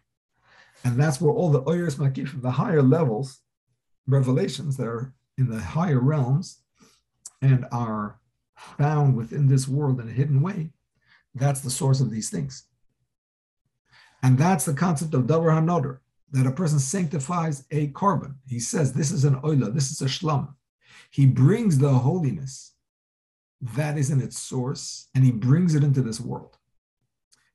And 0.85 0.97
that's 0.97 1.21
where 1.21 1.33
all 1.33 1.51
the 1.51 1.69
oyers 1.69 1.97
makif, 1.97 2.41
the 2.41 2.53
higher 2.53 2.83
levels, 2.83 3.41
revelations 4.07 4.77
that 4.77 4.87
are 4.87 5.13
in 5.37 5.51
the 5.51 5.59
higher 5.59 5.99
realms 5.99 6.61
and 7.43 7.67
are 7.73 8.21
found 8.79 9.17
within 9.17 9.49
this 9.49 9.67
world 9.67 9.99
in 9.99 10.09
a 10.09 10.13
hidden 10.13 10.41
way, 10.41 10.71
that's 11.35 11.63
the 11.63 11.69
source 11.69 12.01
of 12.01 12.13
these 12.13 12.31
things. 12.31 12.69
And 14.23 14.39
that's 14.39 14.65
the 14.65 14.73
concept 14.73 15.15
of 15.15 15.23
Davar 15.23 15.51
HaNodar 15.51 15.99
that 16.31 16.47
a 16.47 16.53
person 16.53 16.79
sanctifies 16.79 17.65
a 17.73 17.89
korban. 17.89 18.37
He 18.47 18.61
says, 18.61 18.93
This 18.93 19.11
is 19.11 19.25
an 19.25 19.35
oila, 19.41 19.75
this 19.75 19.91
is 19.91 20.01
a 20.01 20.05
shlam. 20.05 20.55
He 21.11 21.27
brings 21.27 21.79
the 21.79 21.93
holiness 21.93 22.74
that 23.61 23.97
is 23.97 24.11
in 24.11 24.21
its 24.21 24.39
source 24.39 25.09
and 25.15 25.25
he 25.25 25.31
brings 25.31 25.75
it 25.75 25.85
into 25.85 26.03
this 26.03 26.21
world. 26.21 26.59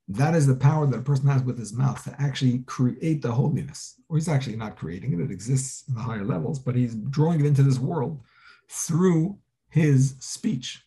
That 0.08 0.34
is 0.34 0.48
the 0.48 0.56
power 0.56 0.88
that 0.88 1.00
a 1.00 1.04
person 1.04 1.28
has 1.28 1.44
with 1.44 1.60
his 1.60 1.72
mouth 1.72 2.04
to 2.06 2.16
actually 2.20 2.60
create 2.66 3.22
the 3.22 3.32
holiness. 3.32 3.96
Or 4.10 4.18
he's 4.18 4.28
actually 4.28 4.56
not 4.56 4.76
creating 4.76 5.14
it, 5.14 5.20
it 5.20 5.32
exists 5.32 5.88
in 5.88 5.94
the 5.94 6.02
higher 6.02 6.24
levels, 6.24 6.58
but 6.58 6.76
he's 6.76 6.96
drawing 6.96 7.40
it 7.40 7.46
into 7.46 7.62
this 7.62 7.78
world 7.78 8.22
through 8.68 9.38
his 9.70 10.16
speech. 10.20 10.84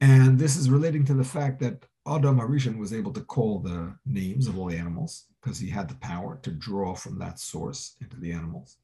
And 0.00 0.38
this 0.38 0.56
is 0.56 0.70
relating 0.70 1.04
to 1.06 1.14
the 1.14 1.24
fact 1.24 1.58
that 1.60 1.86
Adam 2.06 2.38
Harishon 2.38 2.78
was 2.78 2.92
able 2.92 3.12
to 3.14 3.22
call 3.22 3.58
the 3.58 3.96
names 4.04 4.46
of 4.46 4.58
all 4.58 4.66
the 4.66 4.76
animals 4.76 5.24
because 5.42 5.58
he 5.58 5.70
had 5.70 5.88
the 5.88 5.94
power 5.96 6.38
to 6.42 6.50
draw 6.50 6.94
from 6.94 7.18
that 7.18 7.38
source 7.38 7.96
into 8.00 8.20
the 8.20 8.30
animals. 8.30 8.76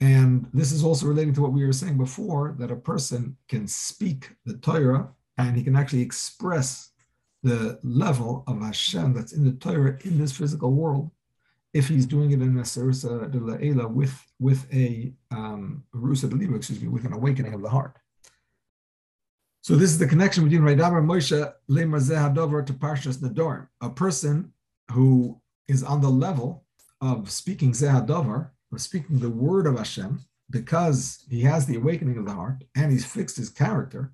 And 0.00 0.48
this 0.52 0.72
is 0.72 0.84
also 0.84 1.06
relating 1.06 1.34
to 1.34 1.42
what 1.42 1.52
we 1.52 1.64
were 1.64 1.72
saying 1.72 1.96
before 1.96 2.56
that 2.58 2.70
a 2.70 2.76
person 2.76 3.36
can 3.48 3.66
speak 3.66 4.30
the 4.44 4.56
Torah 4.58 5.08
and 5.38 5.56
he 5.56 5.62
can 5.62 5.76
actually 5.76 6.02
express 6.02 6.90
the 7.42 7.78
level 7.82 8.44
of 8.46 8.60
Hashem 8.60 9.12
that's 9.12 9.32
in 9.32 9.44
the 9.44 9.52
Torah 9.52 9.98
in 10.04 10.18
this 10.18 10.32
physical 10.32 10.72
world 10.72 11.10
if 11.72 11.88
he's 11.88 12.06
doing 12.06 12.30
it 12.30 12.40
in 12.40 12.56
a 12.58 12.62
Sarisa 12.62 13.30
de 13.30 13.38
la 13.38 13.54
Ela 13.54 13.88
with, 13.88 14.14
with 14.38 14.72
a 14.72 15.12
um, 15.32 15.82
Rusa 15.94 16.32
Liba, 16.32 16.54
excuse 16.54 16.80
me, 16.80 16.88
with 16.88 17.04
an 17.04 17.12
awakening 17.12 17.52
of 17.52 17.62
the 17.62 17.68
heart. 17.68 17.96
So 19.60 19.74
this 19.74 19.90
is 19.90 19.98
the 19.98 20.06
connection 20.06 20.44
between 20.44 20.62
Raidavar 20.62 21.04
Moshe 21.04 21.52
Lemazeh 21.68 22.34
Hadover 22.34 22.64
to 22.66 22.72
Parshas 22.72 23.18
Nedorim. 23.18 23.66
A 23.80 23.90
person 23.90 24.52
who 24.92 25.40
is 25.66 25.82
on 25.82 26.00
the 26.00 26.08
level 26.08 26.64
of 27.00 27.30
speaking 27.30 27.72
Zehadover, 27.72 28.50
speaking 28.78 29.18
the 29.18 29.30
word 29.30 29.66
of 29.66 29.76
Hashem, 29.76 30.20
because 30.50 31.24
he 31.28 31.42
has 31.42 31.66
the 31.66 31.76
awakening 31.76 32.18
of 32.18 32.26
the 32.26 32.32
heart 32.32 32.64
and 32.76 32.92
he's 32.92 33.06
fixed 33.06 33.36
his 33.36 33.50
character, 33.50 34.12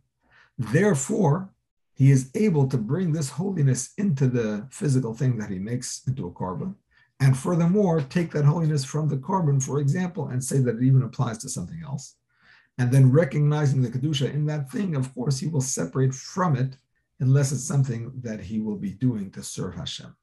therefore 0.59 1.51
he 1.95 2.11
is 2.11 2.31
able 2.35 2.67
to 2.69 2.79
bring 2.79 3.13
this 3.13 3.31
holiness 3.31 3.93
into 3.99 4.27
the 4.27 4.67
physical 4.71 5.15
thing 5.15 5.37
that 5.39 5.51
he 5.51 5.59
makes 5.59 6.03
into 6.07 6.27
a 6.27 6.31
korban. 6.31 6.75
And 7.19 7.37
furthermore, 7.37 8.01
take 8.01 8.31
that 8.33 8.47
holiness 8.47 8.85
from 8.85 9.09
the 9.09 9.19
korban, 9.19 9.63
for 9.63 9.81
example, 9.81 10.29
and 10.29 10.43
say 10.43 10.59
that 10.61 10.77
it 10.77 10.83
even 10.83 11.03
applies 11.03 11.39
to 11.39 11.51
something 11.51 11.83
else 11.85 12.15
and 12.81 12.91
then 12.91 13.13
recognizing 13.13 13.83
the 13.83 13.91
kedusha 13.91 14.33
in 14.33 14.47
that 14.47 14.71
thing, 14.71 14.97
of 14.97 15.15
course, 15.15 15.39
he 15.39 15.47
will 15.47 15.61
separate 15.61 16.15
from 16.15 16.57
it 16.57 16.79
unless 17.21 17.53
it's 17.53 17.63
something 17.63 18.11
that 18.23 18.41
he 18.41 18.59
will 18.59 18.77
be 18.77 18.93
doing 18.93 19.31
to 19.33 19.43
serve 19.43 19.75
Hashem. 19.75 20.17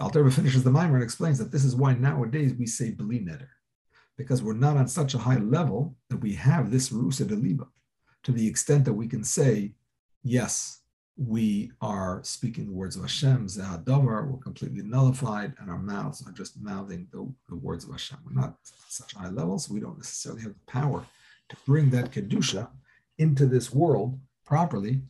The 0.00 0.04
Alter 0.04 0.30
finishes 0.30 0.64
the 0.64 0.70
mimer 0.70 0.94
and 0.94 1.04
explains 1.04 1.36
that 1.38 1.52
this 1.52 1.62
is 1.62 1.76
why 1.76 1.92
nowadays 1.92 2.54
we 2.54 2.64
say 2.64 2.90
bli 2.90 3.18
neder, 3.18 3.48
because 4.16 4.42
we're 4.42 4.54
not 4.54 4.78
on 4.78 4.88
such 4.88 5.12
a 5.12 5.18
high 5.18 5.36
level 5.36 5.94
that 6.08 6.22
we 6.22 6.32
have 6.36 6.70
this 6.70 6.88
rusa 6.88 7.26
deliba, 7.26 7.68
to 8.22 8.32
the 8.32 8.48
extent 8.48 8.86
that 8.86 8.94
we 8.94 9.06
can 9.06 9.22
say, 9.22 9.74
yes, 10.22 10.80
we 11.18 11.72
are 11.82 12.20
speaking 12.24 12.64
the 12.64 12.72
words 12.72 12.96
of 12.96 13.02
Hashem, 13.02 13.46
Zehadavar, 13.46 14.26
we're 14.26 14.38
completely 14.38 14.80
nullified, 14.82 15.52
and 15.58 15.68
our 15.68 15.78
mouths 15.78 16.26
are 16.26 16.32
just 16.32 16.58
mouthing 16.58 17.06
the, 17.12 17.30
the 17.50 17.56
words 17.56 17.84
of 17.84 17.90
Hashem. 17.90 18.20
We're 18.24 18.40
not 18.40 18.56
such 18.88 19.12
high 19.12 19.28
levels, 19.28 19.66
so 19.66 19.74
we 19.74 19.80
don't 19.80 19.98
necessarily 19.98 20.40
have 20.40 20.54
the 20.54 20.72
power 20.72 21.04
to 21.50 21.56
bring 21.66 21.90
that 21.90 22.10
kedusha 22.10 22.70
into 23.18 23.44
this 23.44 23.70
world 23.70 24.18
properly 24.46 25.02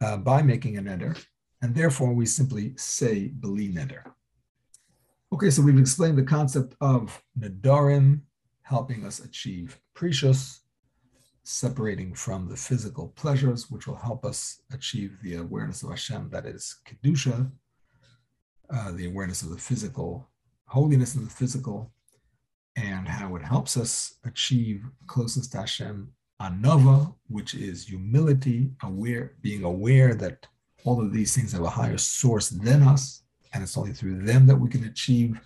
uh, 0.00 0.16
by 0.16 0.40
making 0.40 0.78
a 0.78 0.82
neder, 0.82 1.22
and 1.60 1.74
therefore 1.74 2.14
we 2.14 2.24
simply 2.24 2.72
say 2.78 3.28
beli 3.34 3.68
neder. 3.68 4.02
Okay, 5.32 5.48
so 5.48 5.62
we've 5.62 5.78
explained 5.78 6.18
the 6.18 6.24
concept 6.24 6.74
of 6.80 7.22
nedarim 7.38 8.22
helping 8.62 9.06
us 9.06 9.20
achieve 9.20 9.78
prishus, 9.94 10.58
separating 11.44 12.12
from 12.14 12.48
the 12.48 12.56
physical 12.56 13.08
pleasures, 13.14 13.70
which 13.70 13.86
will 13.86 13.94
help 13.94 14.24
us 14.24 14.60
achieve 14.72 15.16
the 15.22 15.36
awareness 15.36 15.84
of 15.84 15.90
Hashem, 15.90 16.30
that 16.30 16.46
is 16.46 16.80
kedusha, 16.84 17.48
uh, 18.74 18.90
the 18.90 19.06
awareness 19.06 19.42
of 19.42 19.50
the 19.50 19.58
physical, 19.58 20.28
holiness 20.66 21.14
in 21.14 21.22
the 21.22 21.30
physical, 21.30 21.92
and 22.74 23.06
how 23.06 23.36
it 23.36 23.42
helps 23.42 23.76
us 23.76 24.16
achieve 24.24 24.84
closeness 25.06 25.46
to 25.50 25.58
Hashem. 25.58 26.12
Anava, 26.42 27.14
which 27.28 27.54
is 27.54 27.86
humility, 27.86 28.72
aware, 28.82 29.34
being 29.42 29.62
aware 29.62 30.12
that 30.14 30.48
all 30.84 31.00
of 31.00 31.12
these 31.12 31.36
things 31.36 31.52
have 31.52 31.62
a 31.62 31.70
higher 31.70 31.98
source 31.98 32.48
than 32.48 32.82
us, 32.82 33.22
and 33.52 33.62
it's 33.62 33.76
only 33.76 33.92
through 33.92 34.22
them 34.22 34.46
that 34.46 34.56
we 34.56 34.68
can 34.68 34.84
achieve 34.84 35.40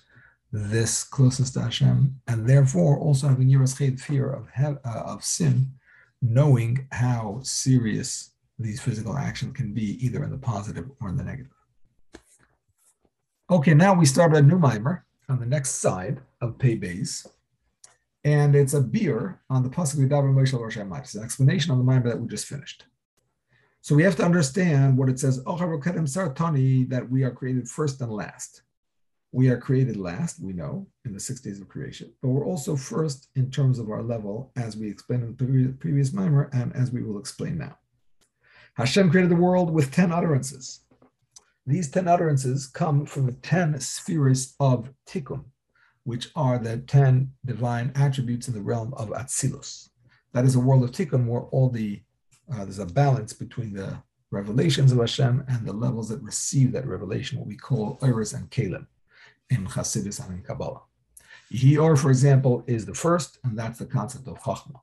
this 0.52 1.02
closeness 1.02 1.50
to 1.52 1.62
Hashem, 1.62 2.20
and 2.28 2.48
therefore 2.48 2.98
also 2.98 3.28
having 3.28 3.48
yiras 3.48 4.00
fear 4.00 4.30
of 4.30 4.48
uh, 4.56 4.76
of 4.84 5.24
sin, 5.24 5.72
knowing 6.22 6.86
how 6.92 7.40
serious 7.42 8.30
these 8.58 8.80
physical 8.80 9.16
actions 9.16 9.56
can 9.56 9.74
be, 9.74 10.04
either 10.04 10.22
in 10.22 10.30
the 10.30 10.38
positive 10.38 10.88
or 11.00 11.08
in 11.08 11.16
the 11.16 11.24
negative. 11.24 11.50
Okay, 13.50 13.74
now 13.74 13.92
we 13.94 14.06
start 14.06 14.34
a 14.34 14.40
new 14.40 14.58
mimer 14.58 15.04
on 15.28 15.40
the 15.40 15.46
next 15.46 15.72
side 15.72 16.20
of 16.40 16.58
Pei 16.58 16.78
Beis. 16.78 17.26
And 18.24 18.56
it's 18.56 18.72
a 18.72 18.80
biur 18.80 19.38
on 19.50 19.62
the 19.62 19.68
Pasuk 19.68 19.96
Vidavar 19.96 20.32
Moshe 20.32 20.58
Rosh 20.58 20.78
It's 20.78 21.14
an 21.14 21.22
explanation 21.22 21.70
on 21.70 21.78
the 21.78 21.84
mind 21.84 22.04
that 22.04 22.18
we 22.18 22.26
just 22.26 22.46
finished. 22.46 22.84
So 23.84 23.94
we 23.94 24.02
have 24.04 24.16
to 24.16 24.24
understand 24.24 24.96
what 24.96 25.10
it 25.10 25.20
says, 25.20 25.42
oh, 25.44 25.58
that 25.58 27.06
we 27.10 27.22
are 27.22 27.30
created 27.30 27.68
first 27.68 28.00
and 28.00 28.10
last. 28.10 28.62
We 29.30 29.50
are 29.50 29.58
created 29.58 29.98
last, 29.98 30.42
we 30.42 30.54
know, 30.54 30.86
in 31.04 31.12
the 31.12 31.20
six 31.20 31.42
days 31.42 31.60
of 31.60 31.68
creation, 31.68 32.10
but 32.22 32.28
we're 32.30 32.46
also 32.46 32.76
first 32.76 33.28
in 33.36 33.50
terms 33.50 33.78
of 33.78 33.90
our 33.90 34.02
level, 34.02 34.52
as 34.56 34.74
we 34.74 34.88
explained 34.88 35.24
in 35.24 35.36
the 35.36 35.74
previous 35.74 36.14
mimer, 36.14 36.48
and 36.54 36.74
as 36.74 36.92
we 36.92 37.02
will 37.02 37.18
explain 37.18 37.58
now. 37.58 37.76
Hashem 38.72 39.10
created 39.10 39.30
the 39.30 39.36
world 39.36 39.70
with 39.70 39.92
10 39.92 40.12
utterances. 40.12 40.80
These 41.66 41.90
10 41.90 42.08
utterances 42.08 42.66
come 42.66 43.04
from 43.04 43.26
the 43.26 43.32
10 43.32 43.80
spheres 43.80 44.54
of 44.60 44.94
Tikkun, 45.06 45.44
which 46.04 46.30
are 46.34 46.58
the 46.58 46.78
10 46.78 47.32
divine 47.44 47.92
attributes 47.94 48.48
in 48.48 48.54
the 48.54 48.62
realm 48.62 48.94
of 48.94 49.10
Atzilus. 49.10 49.90
That 50.32 50.46
is 50.46 50.54
a 50.54 50.60
world 50.60 50.84
of 50.84 50.92
Tikkun 50.92 51.26
where 51.26 51.42
all 51.42 51.68
the, 51.68 52.00
uh, 52.52 52.64
there's 52.64 52.78
a 52.78 52.86
balance 52.86 53.32
between 53.32 53.72
the 53.72 53.98
revelations 54.30 54.92
of 54.92 54.98
Hashem 54.98 55.44
and 55.48 55.66
the 55.66 55.72
levels 55.72 56.08
that 56.08 56.22
receive 56.22 56.72
that 56.72 56.86
revelation, 56.86 57.38
what 57.38 57.48
we 57.48 57.56
call 57.56 57.98
Eres 58.02 58.32
and 58.32 58.50
Kalim 58.50 58.86
in 59.50 59.66
Hasidus 59.66 60.24
and 60.24 60.38
in 60.38 60.42
Kabbalah. 60.42 60.82
Yehior, 61.52 61.96
for 61.98 62.10
example, 62.10 62.64
is 62.66 62.84
the 62.84 62.94
first, 62.94 63.38
and 63.44 63.58
that's 63.58 63.78
the 63.78 63.86
concept 63.86 64.26
of 64.26 64.40
Chachma. 64.40 64.80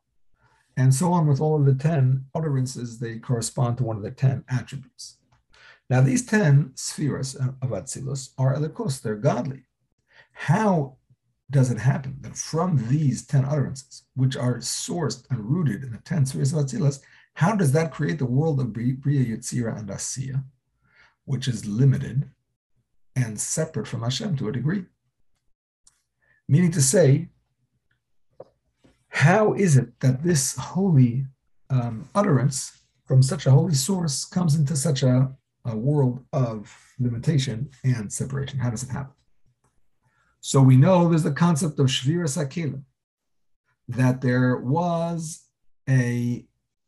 and 0.78 0.93
so 0.93 1.12
on 1.12 1.28
with 1.28 1.41
all 1.41 1.60
of 1.60 1.65
the 1.65 1.76
10 1.76 2.26
utterances, 2.34 3.00
they 3.00 3.19
correspond 3.19 3.78
to 3.78 3.84
one 3.84 3.97
of 3.97 4.04
the 4.04 4.12
10 4.12 4.45
attributes. 4.50 5.17
Now, 5.89 6.00
these 6.00 6.26
10 6.26 6.71
spheres 6.76 7.36
of 7.36 7.71
Atzilus 7.71 8.30
are 8.38 8.56
elikos, 8.56 9.02
they're 9.02 9.15
godly. 9.15 9.63
How 10.32 10.95
does 11.50 11.69
it 11.69 11.80
happen 11.80 12.17
that 12.21 12.38
from 12.38 12.88
these 12.88 13.26
10 13.26 13.43
utterances, 13.43 14.04
which 14.15 14.38
are 14.38 14.60
sourced 14.60 15.30
and 15.30 15.43
rooted 15.43 15.84
in 15.84 15.91
the 15.91 15.97
10 15.97 16.26
spheres 16.26 16.54
of 16.54 16.65
Atzilus, 16.65 17.02
how 17.36 17.56
does 17.56 17.72
that 17.72 17.91
create 17.91 18.20
the 18.20 18.26
world 18.26 18.60
of 18.60 18.74
Bria, 18.74 18.96
Yetzira, 18.96 19.78
and 19.78 19.89
Asiya, 19.89 20.44
which 21.26 21.48
is 21.48 21.65
limited 21.65 22.30
and 23.15 23.39
separate 23.39 23.88
from 23.88 24.04
Hashem 24.04 24.36
to 24.38 24.50
a 24.50 24.52
degree? 24.52 24.86
Meaning 26.48 26.72
to 26.72 26.82
say, 26.82 27.30
how 29.10 29.54
is 29.54 29.78
it 29.78 30.00
that 30.00 30.24
this 30.24 30.56
holy 30.56 31.26
um, 31.70 32.08
utterance 32.15 32.78
from 33.06 33.22
such 33.22 33.46
a 33.46 33.52
holy 33.52 33.74
source 33.74 34.26
comes 34.26 34.56
into 34.56 34.76
such 34.76 35.04
a, 35.04 35.32
a 35.65 35.76
world 35.76 36.24
of 36.34 36.76
limitation 37.00 37.70
and 37.84 38.12
separation? 38.12 38.60
How 38.60 38.70
does 38.70 38.84
it 38.84 38.89
happen? 38.89 39.13
So 40.41 40.62
we 40.62 40.76
know 40.76 41.08
there's 41.08 41.24
the 41.24 41.32
concept 41.32 41.80
of 41.80 41.88
Shviras 41.88 42.38
Kelim, 42.50 42.84
that 43.88 44.22
there 44.22 44.58
was 44.58 45.44
a 45.88 46.46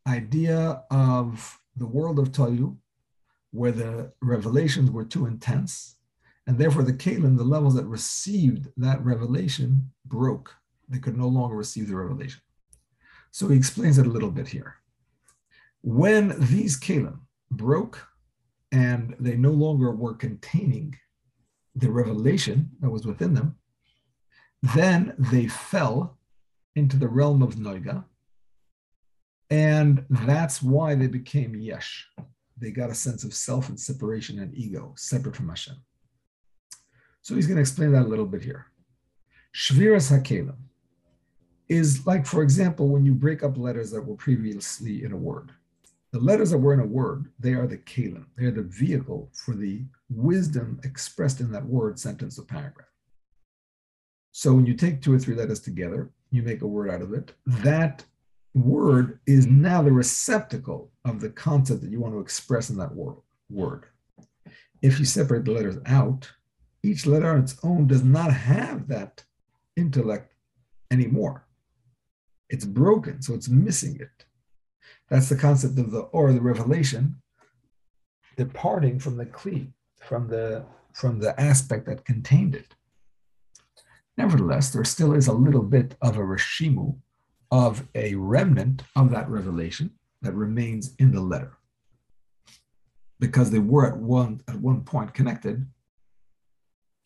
idea 0.08 0.84
of 0.92 1.60
the 1.76 1.88
world 1.88 2.20
of 2.20 2.32
Tohu, 2.32 2.78
where 3.52 3.72
the 3.72 4.12
revelations 4.22 4.92
were 4.92 5.06
too 5.06 5.26
intense, 5.26 5.96
and 6.48 6.58
therefore 6.58 6.84
the 6.84 6.94
Kalim, 6.94 7.38
the 7.38 7.44
levels 7.44 7.76
that 7.76 7.86
received 7.86 8.68
that 8.78 9.04
revelation, 9.04 9.92
broke 10.06 10.56
they 10.90 11.00
could 11.00 11.18
no 11.18 11.28
longer 11.28 11.56
receive 11.56 11.88
the 11.88 11.96
revelation. 11.96 12.42
So 13.32 13.48
he 13.48 13.58
explains 13.58 13.98
it 13.98 14.06
a 14.06 14.12
little 14.12 14.32
bit 14.32 14.48
here. 14.48 14.76
When 15.82 16.36
these 16.40 16.80
kalim 16.80 17.20
broke 17.52 18.06
and 18.72 19.16
they 19.20 19.36
no 19.36 19.52
longer 19.52 19.92
were 19.92 20.14
containing 20.14 20.96
the 21.76 21.90
revelation 21.90 22.70
that 22.80 22.90
was 22.90 23.06
within 23.06 23.34
them, 23.34 23.56
then 24.76 25.16
they 25.18 25.48
fell 25.48 26.18
into 26.76 26.98
the 26.98 27.08
realm 27.08 27.42
of 27.42 27.56
Noiga. 27.56 28.06
And 29.54 30.04
that's 30.10 30.64
why 30.64 30.96
they 30.96 31.06
became 31.06 31.56
Yesh. 31.56 32.10
They 32.58 32.72
got 32.72 32.90
a 32.90 32.96
sense 32.96 33.24
of 33.24 33.36
self 33.36 33.70
and 33.70 33.80
separation 33.80 34.40
and 34.40 34.52
ego, 34.56 34.94
separate 34.98 35.36
from 35.36 35.50
Hashem. 35.50 35.76
So 37.22 37.36
he's 37.36 37.46
going 37.46 37.58
to 37.58 37.62
explain 37.62 37.92
that 37.92 38.02
a 38.02 38.08
little 38.08 38.26
bit 38.26 38.44
here. 38.44 38.66
Shviras 39.56 40.12
HaKelim 40.12 40.58
is 41.70 42.08
like, 42.08 42.26
for 42.26 42.42
example, 42.42 42.88
when 42.88 43.06
you 43.06 43.14
break 43.14 43.44
up 43.44 43.56
letters 43.56 43.92
that 43.92 44.02
were 44.02 44.16
previously 44.16 45.04
in 45.04 45.12
a 45.12 45.18
word. 45.18 45.52
The 46.14 46.20
letters 46.20 46.50
that 46.50 46.58
were 46.58 46.74
in 46.74 46.80
a 46.80 46.86
word, 46.86 47.32
they 47.40 47.54
are 47.54 47.68
the 47.68 47.78
kalim. 47.78 48.26
They 48.36 48.46
are 48.46 48.52
the 48.52 48.64
vehicle 48.64 49.30
for 49.34 49.54
the 49.54 49.84
wisdom 50.10 50.80
expressed 50.84 51.42
in 51.42 51.52
that 51.52 51.66
word, 51.66 52.00
sentence, 52.00 52.40
or 52.40 52.46
paragraph. 52.46 52.88
So 54.32 54.56
when 54.56 54.66
you 54.66 54.74
take 54.74 55.00
two 55.00 55.14
or 55.14 55.20
three 55.20 55.36
letters 55.36 55.60
together, 55.60 56.10
you 56.32 56.42
make 56.42 56.64
a 56.64 56.68
word 56.68 56.90
out 56.90 57.04
of 57.04 57.14
it. 57.14 57.34
That 57.46 58.04
word 58.54 59.20
is 59.26 59.48
now 59.48 59.82
the 59.82 59.92
receptacle 59.92 60.92
of 61.06 61.20
the 61.20 61.30
concept 61.30 61.82
that 61.82 61.92
you 61.92 62.00
want 62.00 62.14
to 62.14 62.20
express 62.20 62.70
in 62.70 62.78
that 62.78 62.94
word. 62.94 63.18
word. 63.50 63.86
If 64.82 65.00
you 65.00 65.06
separate 65.06 65.46
the 65.46 65.52
letters 65.52 65.78
out, 65.86 66.32
each 66.84 67.06
letter 67.06 67.32
on 67.32 67.40
its 67.40 67.58
own 67.64 67.88
does 67.88 68.04
not 68.04 68.32
have 68.32 68.88
that 68.90 69.24
intellect 69.76 70.34
anymore. 70.92 71.48
It's 72.50 72.66
broken, 72.66 73.22
so 73.22 73.34
it's 73.34 73.50
missing 73.50 73.98
it. 74.00 74.26
That's 75.10 75.30
the 75.30 75.36
concept 75.36 75.80
of 75.80 75.92
the 75.92 76.02
or 76.02 76.32
the 76.34 76.42
revelation 76.42 77.22
departing 78.36 79.00
from 79.00 79.18
the 79.18 79.26
kli, 79.26 79.72
from 80.02 80.28
the 80.28 80.66
from 80.94 81.20
the 81.20 81.40
aspect 81.40 81.86
that 81.88 82.06
contained 82.06 82.56
it. 82.56 82.76
Nevertheless, 84.18 84.70
there 84.70 84.84
still 84.84 85.14
is 85.14 85.28
a 85.28 85.34
little 85.34 85.64
bit 85.64 85.96
of 86.02 86.18
a 86.18 86.22
reshimu, 86.22 86.96
of 87.54 87.88
a 87.94 88.16
remnant 88.16 88.82
of 88.96 89.12
that 89.12 89.30
revelation 89.30 89.92
that 90.24 90.34
remains 90.34 90.96
in 90.98 91.12
the 91.12 91.22
letter. 91.22 91.56
Because 93.20 93.52
they 93.52 93.60
were 93.60 93.86
at 93.86 93.96
one 93.96 94.42
at 94.48 94.56
one 94.56 94.82
point 94.82 95.14
connected 95.14 95.64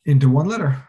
into 0.06 0.30
one 0.30 0.48
letter. 0.48 0.82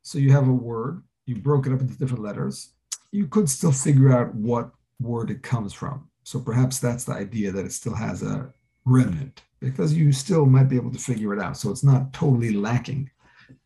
So 0.00 0.16
you 0.16 0.32
have 0.32 0.48
a 0.48 0.52
word, 0.52 1.02
you 1.26 1.36
broke 1.36 1.66
it 1.66 1.74
up 1.74 1.82
into 1.82 1.98
different 1.98 2.22
letters, 2.22 2.72
you 3.12 3.26
could 3.26 3.50
still 3.50 3.72
figure 3.72 4.10
out 4.10 4.34
what 4.34 4.70
word 4.98 5.30
it 5.30 5.42
comes 5.42 5.74
from. 5.74 6.08
So 6.22 6.40
perhaps 6.40 6.78
that's 6.78 7.04
the 7.04 7.12
idea 7.12 7.52
that 7.52 7.66
it 7.66 7.72
still 7.72 7.94
has 7.94 8.22
a 8.22 8.54
remnant 8.86 9.42
because 9.60 9.92
you 9.92 10.12
still 10.12 10.46
might 10.46 10.70
be 10.70 10.76
able 10.76 10.92
to 10.92 10.98
figure 10.98 11.34
it 11.34 11.42
out. 11.42 11.58
So 11.58 11.70
it's 11.70 11.84
not 11.84 12.14
totally 12.14 12.54
lacking 12.54 13.10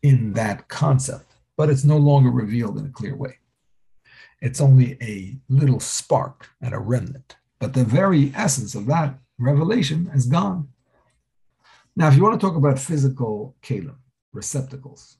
in 0.03 0.33
that 0.33 0.67
concept, 0.67 1.35
but 1.55 1.69
it's 1.69 1.85
no 1.85 1.95
longer 1.95 2.29
revealed 2.29 2.77
in 2.77 2.87
a 2.87 2.91
clear 2.91 3.15
way. 3.15 3.37
It's 4.41 4.61
only 4.61 4.97
a 5.01 5.37
little 5.49 5.79
spark 5.79 6.49
and 6.61 6.73
a 6.73 6.79
remnant, 6.79 7.35
but 7.59 7.73
the 7.73 7.83
very 7.83 8.31
essence 8.35 8.73
of 8.75 8.85
that 8.85 9.19
revelation 9.37 10.09
is 10.13 10.25
gone. 10.27 10.69
Now, 11.95 12.07
if 12.07 12.15
you 12.15 12.23
want 12.23 12.39
to 12.39 12.45
talk 12.45 12.55
about 12.55 12.79
physical 12.79 13.55
kalim, 13.61 13.97
receptacles, 14.31 15.17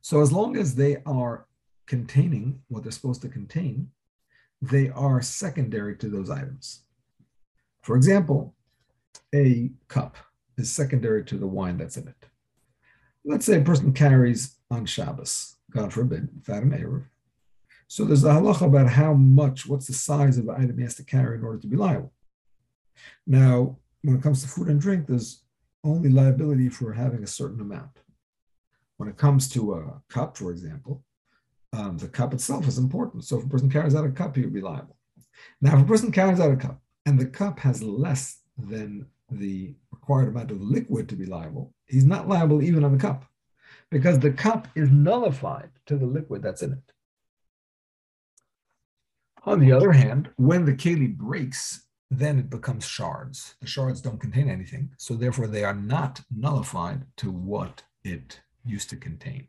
so 0.00 0.20
as 0.20 0.32
long 0.32 0.56
as 0.56 0.76
they 0.76 0.98
are 1.04 1.46
containing 1.86 2.60
what 2.68 2.84
they're 2.84 2.92
supposed 2.92 3.22
to 3.22 3.28
contain, 3.28 3.90
they 4.62 4.88
are 4.90 5.20
secondary 5.20 5.96
to 5.96 6.08
those 6.08 6.30
items. 6.30 6.82
For 7.82 7.96
example, 7.96 8.54
a 9.34 9.70
cup 9.88 10.16
is 10.56 10.70
secondary 10.70 11.24
to 11.24 11.36
the 11.36 11.46
wine 11.46 11.78
that's 11.78 11.96
in 11.96 12.08
it. 12.08 12.26
Let's 13.24 13.44
say 13.44 13.58
a 13.58 13.64
person 13.64 13.92
carries 13.92 14.56
on 14.70 14.86
Shabbos, 14.86 15.56
God 15.70 15.92
forbid, 15.92 16.28
Fatim 16.42 16.78
Erev. 16.78 17.04
So 17.88 18.04
there's 18.04 18.24
a 18.24 18.30
halacha 18.30 18.66
about 18.66 18.88
how 18.88 19.14
much, 19.14 19.66
what's 19.66 19.86
the 19.86 19.92
size 19.92 20.38
of 20.38 20.46
the 20.46 20.52
item 20.52 20.76
he 20.76 20.82
has 20.82 20.96
to 20.96 21.04
carry 21.04 21.38
in 21.38 21.44
order 21.44 21.58
to 21.58 21.66
be 21.66 21.76
liable. 21.76 22.12
Now, 23.26 23.78
when 24.02 24.16
it 24.16 24.22
comes 24.22 24.42
to 24.42 24.48
food 24.48 24.68
and 24.68 24.80
drink, 24.80 25.06
there's 25.06 25.42
only 25.84 26.10
liability 26.10 26.68
for 26.68 26.92
having 26.92 27.22
a 27.22 27.28
certain 27.28 27.60
amount. 27.60 28.00
When 28.96 29.08
it 29.08 29.16
comes 29.16 29.48
to 29.50 29.74
a 29.74 30.02
cup, 30.08 30.36
for 30.36 30.50
example, 30.50 31.04
um, 31.72 31.98
the 31.98 32.08
cup 32.08 32.32
itself 32.34 32.66
is 32.66 32.78
important. 32.78 33.24
So 33.24 33.38
if 33.38 33.44
a 33.44 33.48
person 33.48 33.70
carries 33.70 33.94
out 33.94 34.06
a 34.06 34.10
cup, 34.10 34.34
he 34.34 34.42
would 34.42 34.54
be 34.54 34.60
liable. 34.60 34.96
Now, 35.60 35.76
if 35.76 35.82
a 35.82 35.86
person 35.86 36.10
carries 36.10 36.40
out 36.40 36.52
a 36.52 36.56
cup 36.56 36.80
and 37.04 37.18
the 37.18 37.26
cup 37.26 37.58
has 37.60 37.82
less 37.82 38.40
than 38.56 39.06
the 39.30 39.74
required 39.92 40.28
amount 40.28 40.50
of 40.50 40.60
liquid 40.60 41.08
to 41.08 41.16
be 41.16 41.26
liable, 41.26 41.74
he's 41.86 42.04
not 42.04 42.28
liable 42.28 42.62
even 42.62 42.84
on 42.84 42.92
the 42.92 42.98
cup 42.98 43.24
because 43.90 44.18
the 44.18 44.32
cup 44.32 44.68
is 44.74 44.90
nullified 44.90 45.70
to 45.86 45.96
the 45.96 46.06
liquid 46.06 46.42
that's 46.42 46.62
in 46.62 46.72
it. 46.72 46.92
On 49.46 49.60
the 49.60 49.70
other 49.70 49.92
hand, 49.92 50.28
when 50.36 50.64
the 50.64 50.74
keli 50.74 51.16
breaks, 51.16 51.86
then 52.10 52.40
it 52.40 52.50
becomes 52.50 52.84
shards. 52.84 53.54
The 53.60 53.68
shards 53.68 54.00
don't 54.00 54.20
contain 54.20 54.50
anything, 54.50 54.90
so 54.98 55.14
therefore 55.14 55.46
they 55.46 55.62
are 55.62 55.74
not 55.74 56.20
nullified 56.36 57.04
to 57.18 57.30
what 57.30 57.84
it 58.02 58.40
used 58.64 58.90
to 58.90 58.96
contain. 58.96 59.46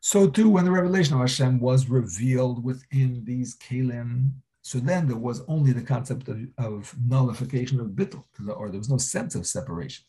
So 0.00 0.28
too, 0.28 0.50
when 0.50 0.66
the 0.66 0.70
revelation 0.70 1.14
of 1.14 1.20
Hashem 1.20 1.58
was 1.58 1.88
revealed 1.88 2.62
within 2.62 3.24
these 3.24 3.56
kalim, 3.56 4.32
so 4.60 4.78
then 4.78 5.08
there 5.08 5.16
was 5.16 5.42
only 5.48 5.72
the 5.72 5.82
concept 5.82 6.28
of, 6.28 6.38
of 6.58 6.94
nullification 7.02 7.80
of 7.80 7.88
bittul, 7.88 8.24
or 8.54 8.68
there 8.68 8.78
was 8.78 8.90
no 8.90 8.98
sense 8.98 9.34
of 9.34 9.46
separation. 9.46 10.04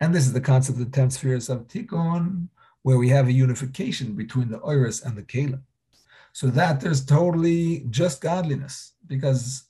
And 0.00 0.12
this 0.12 0.26
is 0.26 0.32
the 0.32 0.40
concept 0.40 0.80
of 0.80 0.84
the 0.84 0.90
ten 0.90 1.10
spheres 1.10 1.48
of 1.48 1.68
tikkun, 1.68 2.48
where 2.82 2.98
we 2.98 3.08
have 3.10 3.28
a 3.28 3.32
unification 3.32 4.14
between 4.14 4.50
the 4.50 4.58
oiris 4.58 5.04
and 5.04 5.16
the 5.16 5.22
kalim. 5.22 5.62
So 6.36 6.48
that 6.48 6.82
there's 6.82 7.02
totally 7.02 7.86
just 7.88 8.20
godliness, 8.20 8.92
because 9.06 9.64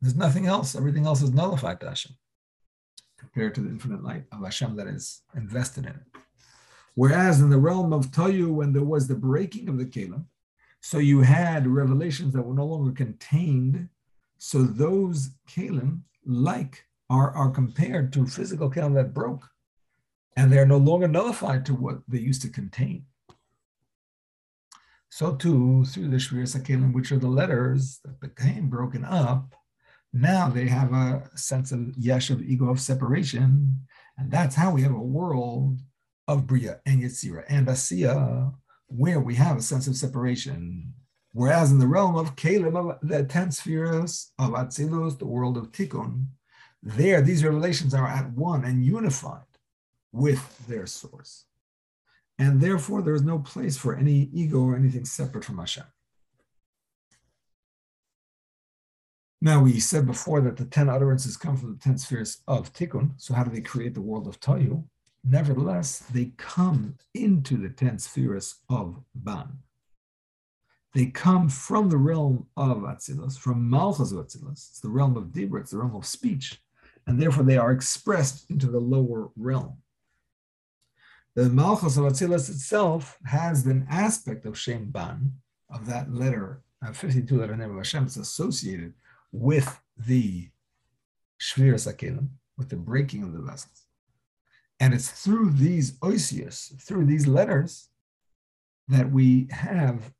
there's 0.00 0.16
nothing 0.16 0.46
else. 0.46 0.74
Everything 0.74 1.04
else 1.04 1.20
is 1.20 1.34
nullified 1.34 1.80
to 1.80 1.88
Hashem, 1.90 2.12
compared 3.18 3.54
to 3.54 3.60
the 3.60 3.68
infinite 3.68 4.02
light 4.02 4.24
of 4.32 4.42
Hashem 4.42 4.74
that 4.76 4.86
is 4.86 5.20
invested 5.36 5.84
in 5.84 5.90
it. 5.90 6.22
Whereas 6.94 7.42
in 7.42 7.50
the 7.50 7.58
realm 7.58 7.92
of 7.92 8.06
Tohu, 8.06 8.48
when 8.54 8.72
there 8.72 8.90
was 8.94 9.06
the 9.06 9.22
breaking 9.28 9.68
of 9.68 9.76
the 9.76 9.84
Kalim, 9.84 10.24
so 10.80 10.96
you 10.96 11.20
had 11.20 11.66
revelations 11.66 12.32
that 12.32 12.46
were 12.46 12.54
no 12.54 12.64
longer 12.64 12.92
contained. 12.92 13.90
So 14.38 14.62
those 14.62 15.32
Kalim, 15.46 16.04
like, 16.24 16.86
are, 17.10 17.32
are 17.32 17.50
compared 17.50 18.14
to 18.14 18.24
physical 18.24 18.70
Kalim 18.70 18.94
that 18.94 19.12
broke, 19.12 19.46
and 20.38 20.50
they're 20.50 20.64
no 20.64 20.78
longer 20.78 21.06
nullified 21.06 21.66
to 21.66 21.74
what 21.74 21.98
they 22.08 22.18
used 22.18 22.40
to 22.40 22.48
contain. 22.48 23.04
So 25.10 25.34
too, 25.34 25.84
through 25.86 26.08
the 26.08 26.16
Shviras 26.16 26.56
Kelim, 26.62 26.92
which 26.92 27.12
are 27.12 27.18
the 27.18 27.28
letters 27.28 28.00
that 28.04 28.20
became 28.20 28.68
broken 28.68 29.04
up, 29.04 29.54
now 30.12 30.48
they 30.48 30.68
have 30.68 30.92
a 30.92 31.28
sense 31.34 31.72
of 31.72 31.96
yesh 31.96 32.30
of 32.30 32.42
ego 32.42 32.70
of 32.70 32.80
separation. 32.80 33.80
And 34.16 34.30
that's 34.30 34.54
how 34.54 34.72
we 34.72 34.82
have 34.82 34.94
a 34.94 34.98
world 34.98 35.80
of 36.26 36.46
Bria 36.46 36.80
and 36.86 37.02
Yetzira 37.02 37.44
and 37.48 37.66
Asiya, 37.66 38.52
where 38.86 39.20
we 39.20 39.34
have 39.36 39.56
a 39.56 39.62
sense 39.62 39.86
of 39.86 39.96
separation. 39.96 40.92
Whereas 41.32 41.70
in 41.70 41.78
the 41.78 41.86
realm 41.86 42.16
of 42.16 42.36
Kalim, 42.36 42.76
of 42.76 42.98
the 43.02 43.24
ten 43.24 43.50
spheres 43.50 44.32
of 44.38 44.50
Atzilus, 44.50 45.18
the 45.18 45.26
world 45.26 45.56
of 45.56 45.72
Tikkun, 45.72 46.26
there 46.82 47.20
these 47.20 47.44
revelations 47.44 47.94
are 47.94 48.06
at 48.06 48.32
one 48.32 48.64
and 48.64 48.84
unified 48.84 49.42
with 50.12 50.66
their 50.66 50.86
source. 50.86 51.44
And 52.38 52.60
therefore, 52.60 53.02
there 53.02 53.14
is 53.14 53.22
no 53.22 53.40
place 53.40 53.76
for 53.76 53.96
any 53.96 54.30
ego 54.32 54.60
or 54.60 54.76
anything 54.76 55.04
separate 55.04 55.44
from 55.44 55.58
Hashem. 55.58 55.84
Now, 59.40 59.62
we 59.62 59.78
said 59.78 60.06
before 60.06 60.40
that 60.40 60.56
the 60.56 60.64
10 60.64 60.88
utterances 60.88 61.36
come 61.36 61.56
from 61.56 61.72
the 61.72 61.78
10 61.78 61.98
spheres 61.98 62.42
of 62.48 62.72
Tikkun. 62.72 63.12
So, 63.16 63.34
how 63.34 63.44
do 63.44 63.50
they 63.50 63.60
create 63.60 63.94
the 63.94 64.00
world 64.00 64.26
of 64.26 64.40
Tohu? 64.40 64.84
Nevertheless, 65.24 66.00
they 66.12 66.32
come 66.36 66.96
into 67.14 67.56
the 67.56 67.68
10 67.68 67.98
spheres 67.98 68.56
of 68.68 69.02
Ban. 69.14 69.58
They 70.94 71.06
come 71.06 71.48
from 71.48 71.90
the 71.90 71.96
realm 71.96 72.46
of 72.56 72.78
Atzilus, 72.78 73.38
from 73.38 73.68
Malchus 73.68 74.10
of 74.10 74.18
Atzilus. 74.18 74.70
It's 74.70 74.80
the 74.80 74.88
realm 74.88 75.16
of 75.16 75.26
Dibra, 75.26 75.60
it's 75.60 75.70
the 75.70 75.78
realm 75.78 75.94
of 75.94 76.06
speech. 76.06 76.60
And 77.06 77.20
therefore, 77.20 77.44
they 77.44 77.58
are 77.58 77.72
expressed 77.72 78.50
into 78.50 78.66
the 78.66 78.80
lower 78.80 79.30
realm. 79.36 79.78
The 81.38 81.48
Malchus 81.48 81.96
of 81.96 82.02
Atzilus 82.02 82.50
itself 82.50 83.16
has 83.24 83.64
an 83.64 83.86
aspect 83.88 84.44
of 84.44 84.58
Shem 84.58 84.90
Ban, 84.90 85.34
of 85.70 85.86
that 85.86 86.12
letter, 86.12 86.64
a 86.82 86.92
52 86.92 87.38
letter 87.38 87.56
name 87.56 87.70
of 87.70 87.76
Hashem, 87.76 88.06
it's 88.06 88.16
associated 88.16 88.92
with 89.30 89.80
the 89.96 90.48
Shviras 91.40 91.86
Kelim, 91.94 92.30
with 92.56 92.70
the 92.70 92.76
breaking 92.76 93.22
of 93.22 93.34
the 93.34 93.38
vessels. 93.38 93.84
And 94.80 94.92
it's 94.92 95.10
through 95.10 95.52
these 95.52 95.92
oisius, 96.00 96.76
through 96.82 97.06
these 97.06 97.28
letters, 97.28 97.88
that 98.88 99.08
we 99.08 99.46
have 99.52 100.12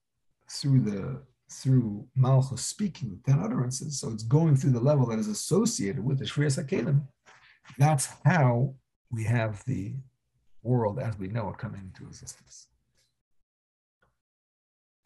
through 0.49 0.83
the 0.83 1.23
through 1.51 2.07
Malchus 2.15 2.65
speaking 2.65 3.11
the 3.11 3.33
ten 3.33 3.43
utterances. 3.43 3.99
So 3.99 4.11
it's 4.11 4.23
going 4.23 4.55
through 4.55 4.71
the 4.71 4.79
level 4.79 5.07
that 5.07 5.19
is 5.19 5.27
associated 5.27 6.05
with 6.05 6.21
the 6.21 6.27
Shviras 6.27 6.65
Kelim. 6.69 7.09
That's 7.77 8.09
how 8.25 8.77
we 9.11 9.25
have 9.25 9.65
the 9.65 9.97
world 10.63 10.99
as 10.99 11.19
we 11.19 11.29
know 11.29 11.49
it 11.51 11.59
coming 11.59 11.81
into 11.81 12.09
existence. 12.09 12.67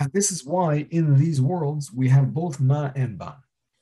And 0.00 0.12
this 0.12 0.32
is 0.32 0.44
why 0.44 0.88
in 0.90 1.18
these 1.18 1.40
worlds 1.40 1.92
we 1.92 2.08
have 2.08 2.34
both 2.34 2.58
Ma 2.58 2.90
and 2.96 3.16
ba. 3.16 3.36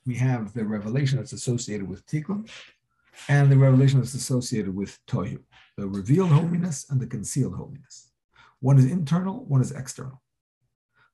we 0.06 0.16
have 0.16 0.52
the 0.52 0.64
revelation 0.64 1.16
that's 1.16 1.32
associated 1.32 1.88
with 1.88 2.04
Tikkun 2.06 2.46
and 3.28 3.50
the 3.50 3.56
revelation 3.56 4.00
that's 4.00 4.14
associated 4.14 4.74
with 4.74 4.98
Tohu, 5.06 5.40
the 5.78 5.88
revealed 5.88 6.30
holiness 6.30 6.86
and 6.90 7.00
the 7.00 7.06
concealed 7.06 7.54
holiness. 7.54 8.10
One 8.60 8.78
is 8.78 8.84
internal, 8.84 9.44
one 9.46 9.62
is 9.62 9.72
external. 9.72 10.20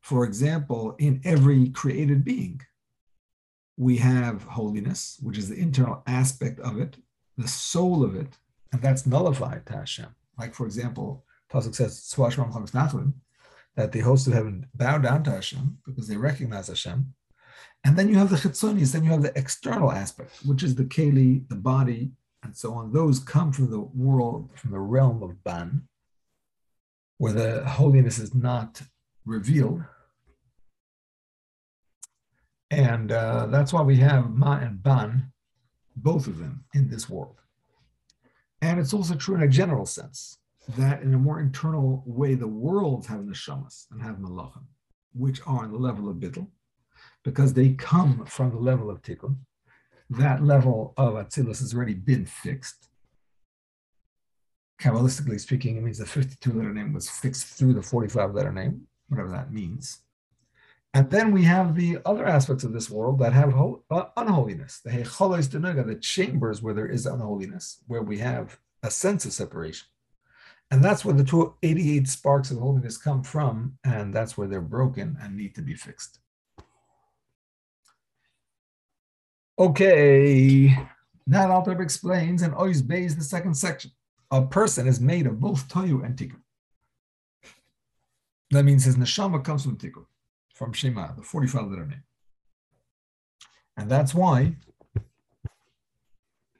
For 0.01 0.25
example, 0.25 0.97
in 0.99 1.21
every 1.25 1.69
created 1.69 2.25
being, 2.25 2.63
we 3.77 3.99
have 3.99 4.43
holiness, 4.43 5.19
which 5.23 5.39
is 5.39 5.49
the 5.49 5.57
internal 5.57 6.03
aspect 6.07 6.59
of 6.61 6.81
it, 6.81 6.97
the 7.37 7.47
soul 7.47 8.03
of 8.03 8.17
it, 8.17 8.39
and 8.73 8.83
that's 8.83 9.07
nullified 9.07 9.67
to 9.67 9.75
Hashem. 9.75 10.16
Like, 10.39 10.55
for 10.55 10.67
example, 10.67 11.25
Pasuk 11.51 11.75
says, 11.75 12.03
that 13.77 13.93
the 13.93 14.01
hosts 14.01 14.27
of 14.27 14.33
heaven 14.33 14.67
bow 14.75 14.99
down 14.99 15.23
to 15.25 15.31
Hashem 15.31 15.79
because 15.85 16.09
they 16.09 16.17
recognize 16.17 16.69
Hashem, 16.69 17.15
and 17.85 17.97
then 17.97 18.09
you 18.09 18.17
have 18.17 18.31
the 18.31 18.37
chitzonis, 18.37 18.93
then 18.93 19.05
you 19.05 19.11
have 19.11 19.23
the 19.23 19.39
external 19.39 19.93
aspect, 19.93 20.41
which 20.45 20.63
is 20.63 20.75
the 20.75 20.85
keli, 20.85 21.49
the 21.49 21.55
body, 21.55 22.11
and 22.43 22.57
so 22.57 22.73
on. 22.75 22.93
Those 22.93 23.21
come 23.21 23.53
from 23.53 23.71
the 23.71 23.81
world, 23.81 24.51
from 24.55 24.73
the 24.73 24.81
realm 24.81 25.23
of 25.23 25.45
ban, 25.45 25.83
where 27.19 27.33
the 27.33 27.65
holiness 27.65 28.19
is 28.19 28.35
not 28.35 28.83
revealed. 29.25 29.85
And 32.71 33.13
uh, 33.13 33.47
that's 33.47 33.73
why 33.73 33.83
we 33.83 33.97
have 33.99 34.31
ma 34.31 34.57
and 34.57 34.83
ban, 34.83 35.33
both 35.95 36.27
of 36.27 36.39
them 36.39 36.65
in 36.75 36.89
this 36.89 37.09
world. 37.09 37.37
And 38.67 38.81
it's 38.81 38.93
also 38.93 39.15
true 39.15 39.37
in 39.37 39.45
a 39.45 39.49
general 39.49 39.87
sense 39.87 40.39
that 40.77 41.01
in 41.01 41.15
a 41.15 41.19
more 41.19 41.39
internal 41.39 42.03
way, 42.05 42.35
the 42.35 42.49
worlds 42.49 43.07
have 43.07 43.21
neshamas 43.21 43.87
and 43.93 44.03
have 44.03 44.17
malachim, 44.17 44.65
which 45.15 45.41
are 45.47 45.63
on 45.63 45.71
the 45.71 45.79
level 45.79 46.09
of 46.09 46.17
bittul 46.17 46.49
because 47.23 47.55
they 47.55 47.75
come 47.75 48.27
from 48.27 48.51
the 48.51 48.57
level 48.57 48.91
of 48.91 49.03
tikkun. 49.03 49.37
That 50.11 50.43
level 50.43 50.95
of 50.97 51.15
atzilus 51.15 51.61
has 51.61 51.75
already 51.75 51.95
been 51.95 52.27
fixed. 52.27 52.89
Kabbalistically 54.81 55.39
speaking, 55.39 55.77
it 55.77 55.85
means 55.85 55.99
the 55.99 56.07
52 56.07 56.53
letter 56.53 56.75
name 56.75 56.93
was 56.93 57.09
fixed 57.09 57.47
through 57.47 57.75
the 57.75 57.83
45 57.83 58.35
letter 58.35 58.53
name, 58.53 58.89
whatever 59.09 59.31
that 59.31 59.53
means. 59.53 60.01
And 60.97 61.11
then 61.11 61.31
we 61.31 61.43
have 61.43 61.75
the 61.75 61.99
other 62.07 62.25
aspects 62.25 62.65
of 62.65 62.73
this 62.73 62.89
world 62.89 63.19
that 63.19 63.35
have 63.35 63.55
uh, 63.91 64.05
unholiness, 64.17 64.81
the 64.81 64.89
hecholos 64.89 65.51
the 65.51 65.95
chambers 65.97 66.63
where 66.63 66.73
there 66.73 66.87
is 66.87 67.05
unholiness, 67.05 67.83
where 67.87 68.01
we 68.01 68.17
have 68.17 68.59
a 68.83 68.91
sense 68.91 69.27
of 69.27 69.35
separation. 69.35 69.89
And 70.71 70.83
that's 70.83 71.05
where 71.05 71.15
the 71.15 71.23
288 71.23 72.09
sparks 72.09 72.51
of 72.51 72.57
holiness 72.57 72.97
come 72.97 73.23
from, 73.23 73.77
and 73.85 74.15
that's 74.15 74.39
where 74.39 74.49
they're 74.49 74.63
broken 74.63 75.19
and 75.21 75.37
need 75.37 75.55
to 75.57 75.61
be 75.61 75.75
fixed. 75.75 76.19
Okay, 79.59 80.75
that 81.27 81.51
Alter 81.51 81.83
explains, 81.83 82.41
and 82.41 82.55
Ois 82.55 82.81
Beis 82.81 83.19
the 83.19 83.23
second 83.23 83.55
section. 83.55 83.91
A 84.31 84.41
person 84.41 84.87
is 84.87 84.99
made 84.99 85.27
of 85.27 85.41
both 85.41 85.69
Tohu 85.69 86.03
and 86.03 86.17
Tikkun. 86.17 86.41
That 88.51 88.65
means 88.65 88.85
his 88.85 88.97
neshama 88.97 89.45
comes 89.45 89.63
from 89.63 89.77
Tikkun, 89.77 90.07
from 90.57 90.73
Shem 90.73 90.95
Mah, 90.95 91.13
the 91.13 91.23
45 91.23 91.69
letter 91.69 91.87
name. 91.87 92.03
And 93.77 93.91
that's 93.91 94.15
why 94.15 94.57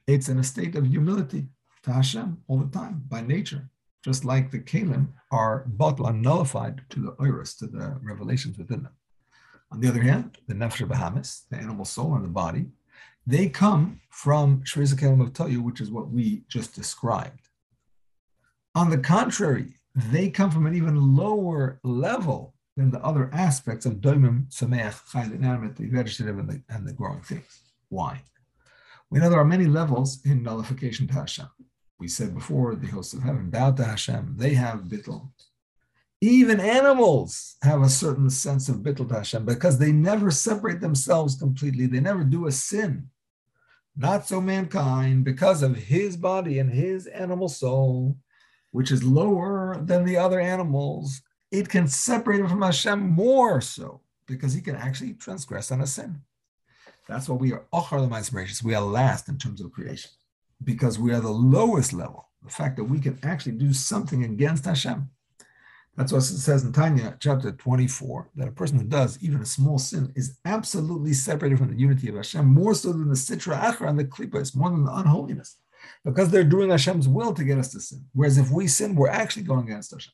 it's 0.05 0.29
in 0.29 0.37
a 0.37 0.43
state 0.43 0.75
of 0.75 0.85
humility 0.85 1.47
to 1.81 1.91
Hashem 1.91 2.43
all 2.47 2.59
the 2.59 2.71
time, 2.71 3.03
by 3.07 3.21
nature. 3.21 3.69
Just 4.05 4.23
like 4.23 4.51
the 4.51 4.59
Kalim 4.59 5.07
are 5.31 5.65
batla 5.77 6.15
nullified 6.15 6.81
to 6.91 6.99
the 6.99 7.15
iris, 7.19 7.55
to 7.55 7.65
the 7.65 7.97
revelations 8.03 8.57
within 8.59 8.83
them. 8.83 8.93
On 9.71 9.81
the 9.81 9.89
other 9.89 10.03
hand, 10.03 10.37
the 10.47 10.53
nefesh 10.53 10.87
bahamis, 10.87 11.41
the 11.49 11.57
animal 11.57 11.83
soul 11.83 12.13
and 12.15 12.23
the 12.23 12.29
body, 12.29 12.67
they 13.25 13.49
come 13.49 13.99
from 14.11 14.61
Shvir 14.61 14.93
Kelim 14.93 15.21
of 15.21 15.33
Tohu, 15.33 15.63
which 15.63 15.81
is 15.81 15.89
what 15.89 16.09
we 16.09 16.43
just 16.47 16.75
described. 16.75 17.49
On 18.75 18.91
the 18.91 18.99
contrary, 18.99 19.79
they 19.95 20.29
come 20.29 20.51
from 20.51 20.67
an 20.67 20.75
even 20.75 21.15
lower 21.15 21.79
level 21.83 22.53
than 22.77 22.91
the 22.91 23.03
other 23.03 23.29
aspects 23.33 23.87
of 23.87 23.95
Doimim, 23.95 24.49
Sameach, 24.49 25.11
the 25.11 25.35
inanimate, 25.35 25.75
the 25.75 25.89
vegetative, 25.89 26.37
and 26.37 26.47
the, 26.47 26.61
and 26.69 26.87
the 26.87 26.93
growing 26.93 27.21
things. 27.21 27.63
Why? 27.89 28.21
We 29.09 29.19
know 29.19 29.29
there 29.29 29.39
are 29.39 29.45
many 29.45 29.65
levels 29.65 30.19
in 30.23 30.43
nullification 30.43 31.07
to 31.07 31.13
Hashem. 31.15 31.49
We 31.99 32.07
said 32.07 32.35
before, 32.35 32.75
the 32.75 32.87
hosts 32.87 33.15
of 33.15 33.23
heaven 33.23 33.49
bow 33.49 33.71
to 33.71 33.83
Hashem. 33.83 34.35
They 34.37 34.53
have 34.53 34.81
bittul. 34.81 35.31
Even 36.21 36.59
animals 36.59 37.55
have 37.63 37.81
a 37.81 37.89
certain 37.89 38.29
sense 38.29 38.69
of 38.69 38.77
bittul 38.77 39.09
to 39.09 39.15
Hashem 39.15 39.45
because 39.45 39.79
they 39.79 39.91
never 39.91 40.29
separate 40.29 40.79
themselves 40.79 41.35
completely. 41.35 41.87
They 41.87 41.99
never 41.99 42.23
do 42.23 42.45
a 42.45 42.51
sin. 42.51 43.09
Not 43.95 44.27
so 44.27 44.39
mankind, 44.39 45.23
because 45.25 45.63
of 45.63 45.75
his 45.75 46.15
body 46.15 46.59
and 46.59 46.71
his 46.71 47.07
animal 47.07 47.49
soul, 47.49 48.17
which 48.69 48.91
is 48.91 49.03
lower 49.03 49.81
than 49.81 50.05
the 50.05 50.17
other 50.17 50.39
animals, 50.39 51.23
it 51.51 51.69
can 51.69 51.87
separate 51.87 52.39
him 52.39 52.47
from 52.47 52.61
Hashem 52.61 52.99
more 52.99 53.61
so, 53.61 54.01
because 54.27 54.53
he 54.53 54.61
can 54.61 54.75
actually 54.75 55.13
transgress 55.13 55.71
on 55.71 55.81
a 55.81 55.87
sin. 55.87 56.21
That's 57.07 57.29
why 57.29 57.35
we 57.35 57.53
are 57.53 57.65
Ochar 57.73 58.01
the 58.01 58.63
We 58.65 58.75
are 58.75 58.81
last 58.81 59.29
in 59.29 59.37
terms 59.37 59.61
of 59.61 59.71
creation, 59.71 60.11
because 60.63 60.99
we 60.99 61.13
are 61.13 61.21
the 61.21 61.29
lowest 61.29 61.93
level. 61.93 62.29
The 62.43 62.51
fact 62.51 62.75
that 62.77 62.83
we 62.83 62.99
can 62.99 63.17
actually 63.23 63.53
do 63.53 63.73
something 63.73 64.23
against 64.23 64.65
Hashem. 64.65 65.09
That's 65.95 66.11
what 66.11 66.19
it 66.19 66.25
says 66.25 66.63
in 66.63 66.73
Tanya, 66.73 67.17
chapter 67.19 67.51
24, 67.51 68.29
that 68.35 68.47
a 68.47 68.51
person 68.51 68.77
who 68.77 68.85
does 68.85 69.17
even 69.21 69.41
a 69.41 69.45
small 69.45 69.79
sin 69.79 70.13
is 70.15 70.37
absolutely 70.45 71.13
separated 71.13 71.57
from 71.57 71.71
the 71.71 71.79
unity 71.79 72.07
of 72.09 72.15
Hashem, 72.15 72.45
more 72.45 72.75
so 72.75 72.91
than 72.91 73.09
the 73.09 73.15
Sitra 73.15 73.59
Achra 73.59 73.89
and 73.89 73.97
the 73.97 74.05
Klippa, 74.05 74.55
more 74.55 74.69
than 74.69 74.85
the 74.85 74.93
unholiness, 74.93 75.57
because 76.05 76.29
they're 76.29 76.43
doing 76.43 76.69
Hashem's 76.69 77.07
will 77.07 77.33
to 77.33 77.43
get 77.43 77.57
us 77.57 77.71
to 77.71 77.79
sin. 77.79 78.05
Whereas 78.13 78.37
if 78.37 78.51
we 78.51 78.67
sin, 78.67 78.95
we're 78.95 79.09
actually 79.09 79.43
going 79.43 79.67
against 79.67 79.91
Hashem. 79.91 80.13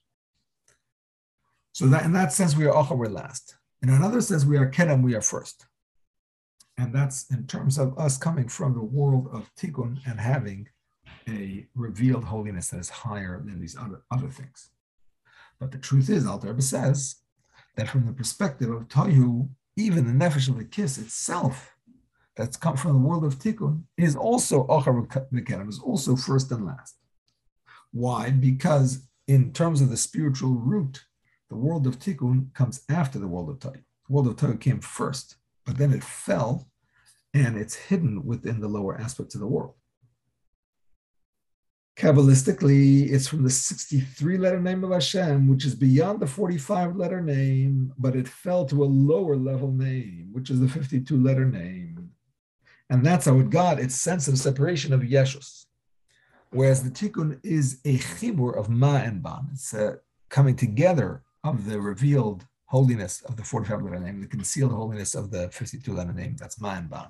So 1.73 1.87
that 1.87 2.05
in 2.05 2.13
that 2.13 2.31
sense, 2.31 2.55
we 2.55 2.65
are 2.67 2.73
Achar, 2.73 2.95
we're 2.95 3.07
last. 3.07 3.55
In 3.81 3.89
another 3.89 4.21
sense, 4.21 4.45
we 4.45 4.57
are 4.57 4.69
Kedem, 4.69 5.01
we 5.01 5.15
are 5.15 5.21
first. 5.21 5.65
And 6.77 6.93
that's 6.93 7.29
in 7.31 7.47
terms 7.47 7.77
of 7.77 7.97
us 7.97 8.17
coming 8.17 8.47
from 8.47 8.73
the 8.73 8.83
world 8.83 9.27
of 9.33 9.49
Tikkun 9.55 9.99
and 10.07 10.19
having 10.19 10.69
a 11.27 11.67
revealed 11.75 12.25
holiness 12.25 12.69
that 12.69 12.79
is 12.79 12.89
higher 12.89 13.41
than 13.43 13.59
these 13.59 13.75
other, 13.75 14.03
other 14.11 14.29
things. 14.29 14.69
But 15.59 15.71
the 15.71 15.77
truth 15.77 16.09
is, 16.09 16.27
Alter 16.27 16.47
Rebbe 16.49 16.61
says 16.61 17.15
that 17.75 17.89
from 17.89 18.05
the 18.05 18.13
perspective 18.13 18.69
of 18.69 18.87
Tohu, 18.87 19.49
even 19.75 20.05
the 20.05 20.25
nefesh 20.25 20.49
of 20.49 20.57
the 20.57 20.65
kiss 20.65 20.97
itself, 20.97 21.75
that's 22.35 22.57
come 22.57 22.77
from 22.77 22.93
the 22.93 23.07
world 23.07 23.25
of 23.25 23.39
Tikkun, 23.39 23.83
is 23.97 24.15
also 24.15 24.67
Achar 24.67 25.07
V'Kedem, 25.07 25.69
is 25.69 25.79
also 25.79 26.15
first 26.15 26.51
and 26.51 26.65
last. 26.65 26.97
Why? 27.91 28.29
Because 28.29 29.07
in 29.27 29.53
terms 29.53 29.81
of 29.81 29.89
the 29.89 29.97
spiritual 29.97 30.53
root, 30.53 31.03
the 31.53 31.59
world 31.59 31.85
of 31.85 31.99
Tikkun 31.99 32.51
comes 32.55 32.83
after 32.89 33.19
the 33.19 33.27
world 33.27 33.49
of 33.49 33.59
Tohu. 33.59 33.83
world 34.09 34.27
of 34.27 34.37
Torah 34.37 34.57
came 34.57 34.79
first, 34.79 35.35
but 35.65 35.77
then 35.77 35.93
it 35.93 36.03
fell 36.03 36.67
and 37.35 37.55
it's 37.57 37.75
hidden 37.75 38.25
within 38.25 38.59
the 38.59 38.67
lower 38.67 38.99
aspects 38.99 39.35
of 39.35 39.41
the 39.41 39.47
world. 39.47 39.75
Kabbalistically, 41.95 43.11
it's 43.11 43.27
from 43.27 43.43
the 43.43 43.51
63 43.51 44.37
letter 44.39 44.59
name 44.59 44.83
of 44.83 44.91
Hashem, 44.91 45.47
which 45.47 45.63
is 45.63 45.75
beyond 45.75 46.19
the 46.19 46.25
45 46.25 46.95
letter 46.95 47.21
name, 47.21 47.93
but 47.99 48.15
it 48.15 48.27
fell 48.27 48.65
to 48.65 48.83
a 48.83 48.85
lower 48.85 49.35
level 49.35 49.71
name, 49.71 50.29
which 50.31 50.49
is 50.49 50.59
the 50.59 50.67
52 50.67 51.15
letter 51.15 51.45
name. 51.45 52.09
And 52.89 53.05
that's 53.05 53.27
how 53.27 53.39
it 53.39 53.51
got 53.51 53.79
its 53.79 53.93
sense 53.93 54.27
of 54.27 54.39
separation 54.39 54.91
of 54.91 55.01
Yeshus. 55.01 55.65
Whereas 56.49 56.83
the 56.83 56.89
tikkun 56.89 57.39
is 57.43 57.79
a 57.85 57.99
chibur 57.99 58.57
of 58.57 58.69
ma 58.69 58.95
and 58.95 59.21
ban. 59.21 59.49
It's 59.53 59.73
a 59.73 59.99
coming 60.29 60.55
together 60.55 61.21
of 61.43 61.65
the 61.65 61.79
revealed 61.79 62.45
holiness 62.65 63.21
of 63.21 63.35
the 63.35 63.43
45 63.43 63.83
letter 63.83 63.99
name, 63.99 64.21
the 64.21 64.27
concealed 64.27 64.71
holiness 64.71 65.15
of 65.15 65.31
the 65.31 65.49
52 65.49 65.93
letter 65.93 66.13
name. 66.13 66.35
That's 66.39 66.59
ma 66.59 66.75
and 66.75 66.89
ban. 66.89 67.07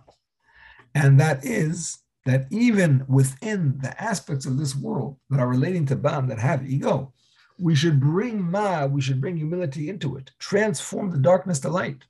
And 0.96 1.20
that 1.20 1.46
is 1.46 2.00
that 2.26 2.48
even 2.52 3.06
within 3.08 3.80
the 3.82 4.02
aspects 4.02 4.46
of 4.46 4.58
this 4.58 4.76
world 4.76 5.18
that 5.30 5.40
are 5.40 5.48
relating 5.48 5.86
to 5.88 5.96
ban, 5.96 6.28
that 6.28 6.40
have 6.40 6.70
ego, 6.70 7.14
we 7.60 7.76
should 7.76 8.00
bring 8.00 8.42
ma, 8.42 8.86
we 8.86 9.02
should 9.02 9.22
bring 9.22 9.38
humility 9.38 9.90
into 9.90 10.18
it, 10.18 10.32
transform 10.40 11.12
the 11.12 11.18
darkness 11.18 11.60
to 11.60 11.70
light. 11.70 12.04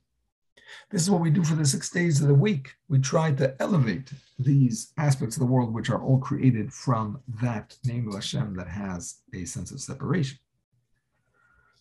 This 0.90 1.02
is 1.02 1.10
what 1.10 1.20
we 1.20 1.30
do 1.30 1.44
for 1.44 1.54
the 1.54 1.64
six 1.64 1.90
days 1.90 2.20
of 2.20 2.28
the 2.28 2.34
week. 2.34 2.72
We 2.88 2.98
try 2.98 3.32
to 3.32 3.54
elevate 3.60 4.12
these 4.38 4.92
aspects 4.98 5.36
of 5.36 5.40
the 5.40 5.46
world, 5.46 5.72
which 5.72 5.90
are 5.90 6.02
all 6.02 6.18
created 6.18 6.72
from 6.72 7.20
that 7.40 7.76
name 7.84 8.08
of 8.08 8.14
Hashem 8.14 8.56
that 8.56 8.68
has 8.68 9.20
a 9.32 9.44
sense 9.44 9.70
of 9.70 9.80
separation. 9.80 10.38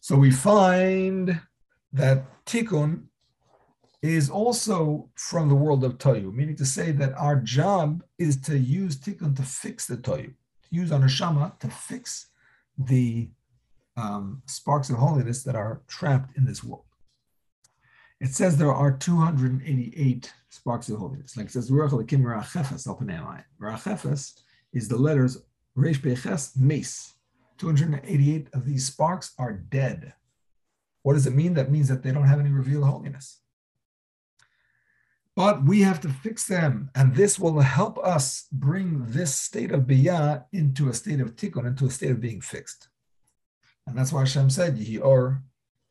So 0.04 0.16
we 0.18 0.32
find 0.32 1.40
that 1.94 2.46
tikkun 2.46 3.04
is 4.02 4.30
also 4.30 5.10
from 5.16 5.48
the 5.48 5.56
world 5.56 5.86
of 5.86 5.98
Tohu, 5.98 6.34
meaning 6.34 6.58
to 6.58 6.66
say 6.66 6.92
that 6.92 7.14
our 7.14 7.38
job 7.38 8.04
is 8.18 8.36
to 8.42 8.60
use 8.60 8.98
tikkun 8.98 9.34
to 9.38 9.44
fix 9.44 9.88
the 9.88 9.96
Tohu, 9.96 10.26
to 10.26 10.70
use 10.72 10.92
our 10.92 11.00
neshama 11.00 11.58
to 11.60 11.70
fix 11.70 12.28
the 12.78 13.30
um, 13.96 14.42
sparks 14.46 14.90
of 14.90 14.98
holiness 14.98 15.42
that 15.44 15.56
are 15.56 15.82
trapped 15.88 16.36
in 16.36 16.44
this 16.44 16.66
world. 16.66 16.84
It 18.20 18.34
says 18.34 18.58
there 18.58 18.74
are 18.74 18.92
288 18.92 20.34
sparks 20.50 20.90
of 20.90 21.00
holiness. 21.00 21.38
Like 21.38 21.46
it 21.46 21.54
says, 21.54 21.72
Rachefes 21.72 22.04
is 24.74 24.90
the 24.90 24.98
letters 24.98 25.38
Resh 25.76 26.02
Beches 26.02 26.52
Mes. 26.58 27.13
288 27.64 28.50
of 28.54 28.66
these 28.66 28.86
sparks 28.86 29.34
are 29.40 29.54
dead. 29.54 30.14
What 31.04 31.14
does 31.14 31.26
it 31.26 31.34
mean? 31.34 31.54
That 31.54 31.72
means 31.72 31.88
that 31.88 32.04
they 32.04 32.12
don't 32.12 32.28
have 32.28 32.42
any 32.42 32.50
revealed 32.50 32.84
holiness. 32.84 33.40
But 35.34 35.64
we 35.64 35.82
have 35.82 36.02
to 36.02 36.10
fix 36.10 36.46
them, 36.46 36.92
and 36.94 37.16
this 37.16 37.40
will 37.40 37.62
help 37.62 37.98
us 38.00 38.48
bring 38.52 39.06
this 39.06 39.34
state 39.34 39.72
of 39.72 39.84
biyah 39.84 40.44
into 40.52 40.90
a 40.90 40.94
state 40.94 41.22
of 41.22 41.38
tikkun, 41.38 41.66
into 41.66 41.86
a 41.86 41.90
state 41.90 42.12
of 42.12 42.20
being 42.20 42.42
fixed. 42.42 42.90
And 43.88 43.98
that's 43.98 44.12
why 44.12 44.20
Hashem 44.20 44.50
said, 44.50 44.78
or 45.02 45.42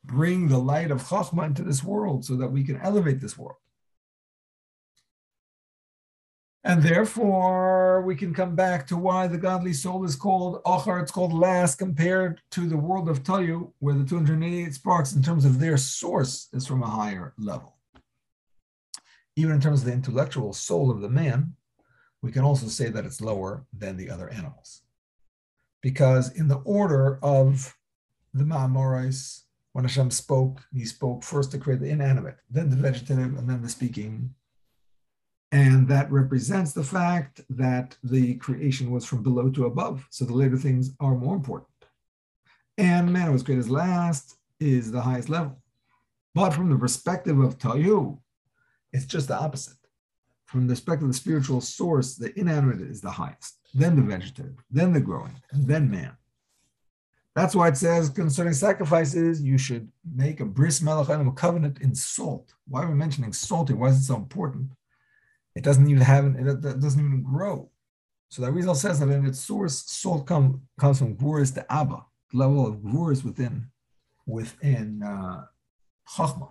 bring 0.05 0.49
the 0.49 0.59
light 0.59 0.91
of 0.91 1.01
Chachma 1.01 1.47
into 1.47 1.63
this 1.63 1.83
world 1.83 2.23
so 2.23 2.35
that 2.35 2.51
we 2.51 2.63
can 2.63 2.79
elevate 2.81 3.19
this 3.19 3.37
world. 3.37 3.57
And 6.65 6.81
therefore, 6.81 8.03
we 8.03 8.15
can 8.15 8.33
come 8.33 8.55
back 8.55 8.87
to 8.87 8.95
why 8.95 9.27
the 9.27 9.37
godly 9.37 9.73
soul 9.73 10.05
is 10.05 10.15
called 10.15 10.63
Achar, 10.63 11.01
it's 11.01 11.11
called 11.11 11.33
last, 11.33 11.75
compared 11.75 12.39
to 12.51 12.67
the 12.67 12.77
world 12.77 13.09
of 13.09 13.23
Tohu, 13.23 13.73
where 13.79 13.95
the 13.95 14.05
288 14.05 14.73
sparks, 14.73 15.13
in 15.13 15.21
terms 15.21 15.43
of 15.43 15.59
their 15.59 15.75
source, 15.75 16.47
is 16.53 16.65
from 16.65 16.81
a 16.81 16.87
higher 16.87 17.33
level. 17.37 17.75
Even 19.35 19.55
in 19.55 19.61
terms 19.61 19.81
of 19.81 19.87
the 19.87 19.93
intellectual 19.93 20.53
soul 20.53 20.89
of 20.89 21.01
the 21.01 21.09
man, 21.09 21.55
we 22.21 22.31
can 22.31 22.43
also 22.43 22.67
say 22.67 22.87
that 22.87 23.05
it's 23.05 23.19
lower 23.19 23.65
than 23.77 23.97
the 23.97 24.09
other 24.09 24.29
animals. 24.29 24.83
Because 25.81 26.33
in 26.33 26.47
the 26.47 26.61
order 26.63 27.19
of 27.21 27.75
the 28.33 28.45
Ma'amorais, 28.45 29.41
when 29.73 29.83
Hashem 29.83 30.11
spoke, 30.11 30.61
he 30.71 30.85
spoke 30.85 31.23
first 31.23 31.51
to 31.51 31.57
create 31.57 31.81
the 31.81 31.89
inanimate, 31.89 32.37
then 32.49 32.69
the 32.69 32.77
vegetative, 32.77 33.37
and 33.37 33.49
then 33.49 33.61
the 33.61 33.67
speaking. 33.67 34.33
And 35.53 35.87
that 35.87 36.11
represents 36.11 36.73
the 36.73 36.83
fact 36.83 37.41
that 37.51 37.95
the 38.03 38.33
creation 38.37 38.89
was 38.89 39.05
from 39.05 39.21
below 39.21 39.51
to 39.51 39.67
above. 39.67 40.07
So 40.09 40.25
the 40.25 40.33
later 40.33 40.57
things 40.57 40.95
are 40.99 41.13
more 41.13 41.35
important. 41.35 41.69
And 42.79 43.13
man 43.13 43.31
was 43.31 43.43
created 43.43 43.69
last 43.69 44.37
is 44.59 44.91
the 44.91 45.01
highest 45.01 45.29
level. 45.29 45.61
But 46.33 46.55
from 46.55 46.71
the 46.71 46.75
perspective 46.75 47.39
of 47.39 47.59
Tohu, 47.59 48.17
it's 48.93 49.05
just 49.05 49.27
the 49.27 49.37
opposite. 49.37 49.77
From 50.45 50.65
the 50.65 50.73
perspective 50.73 51.03
of 51.03 51.13
the 51.13 51.19
spiritual 51.19 51.61
source, 51.61 52.15
the 52.15 52.37
inanimate 52.37 52.81
is 52.81 53.01
the 53.01 53.11
highest, 53.11 53.59
then 53.75 53.95
the 53.95 54.01
vegetative, 54.01 54.55
then 54.71 54.91
the 54.91 55.01
growing, 55.01 55.35
and 55.51 55.67
then 55.67 55.89
man. 55.89 56.17
That's 57.35 57.55
why 57.55 57.67
it 57.67 57.77
says 57.77 58.09
concerning 58.09 58.53
sacrifices, 58.53 59.39
you 59.39 59.59
should 59.59 59.87
make 60.15 60.39
a 60.39 60.45
bris 60.45 60.79
malach 60.79 61.09
a 61.09 61.31
covenant 61.33 61.79
in 61.81 61.93
salt. 61.93 62.55
Why 62.67 62.83
are 62.83 62.89
we 62.89 62.95
mentioning 62.95 63.33
salt? 63.33 63.69
Why 63.69 63.89
is 63.89 63.97
it 63.97 64.05
so 64.05 64.15
important? 64.15 64.71
It 65.55 65.63
doesn't 65.63 65.89
even 65.89 66.01
have 66.01 66.25
it 66.25 66.61
doesn't 66.61 66.99
even 66.99 67.23
grow. 67.23 67.69
So 68.29 68.41
the 68.41 68.51
Rizal 68.51 68.73
says 68.73 68.99
that 68.99 69.09
in 69.09 69.25
its 69.25 69.39
source, 69.39 69.83
salt 69.85 70.25
come, 70.25 70.63
comes 70.79 70.97
from 70.97 71.15
guris 71.15 71.53
to 71.53 71.71
abba, 71.71 72.03
level 72.33 72.65
of 72.65 72.77
guris 72.77 73.23
within 73.23 73.67
within 74.25 75.03
uh, 75.03 75.45
chachma. 76.09 76.49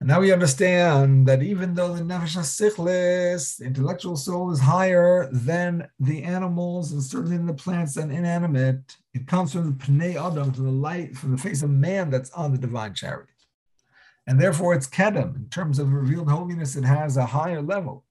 And 0.00 0.08
now 0.08 0.20
we 0.20 0.32
understand 0.32 1.28
that 1.28 1.42
even 1.42 1.74
though 1.74 1.94
the 1.94 2.02
nefesh 2.02 2.38
sichlis, 2.38 3.58
the 3.58 3.66
intellectual 3.66 4.16
soul, 4.16 4.50
is 4.50 4.60
higher 4.60 5.28
than 5.30 5.90
the 5.98 6.22
animals 6.22 6.92
and 6.92 7.02
certainly 7.02 7.36
in 7.36 7.44
the 7.44 7.52
plants 7.52 7.98
and 7.98 8.10
inanimate, 8.10 8.96
it 9.12 9.26
comes 9.26 9.52
from 9.52 9.66
the 9.66 9.84
pnei 9.84 10.14
adam, 10.14 10.54
from 10.54 10.64
the 10.64 10.70
light, 10.70 11.14
from 11.18 11.32
the 11.32 11.36
face 11.36 11.62
of 11.62 11.68
man 11.68 12.08
that's 12.08 12.30
on 12.30 12.50
the 12.50 12.58
divine 12.58 12.94
charity. 12.94 13.32
And 14.30 14.40
therefore 14.40 14.74
it's 14.74 14.86
kedem. 14.86 15.34
In 15.34 15.48
terms 15.48 15.80
of 15.80 15.92
revealed 15.92 16.30
holiness, 16.30 16.76
it 16.76 16.84
has 16.84 17.16
a 17.16 17.26
higher 17.26 17.60
level. 17.60 18.04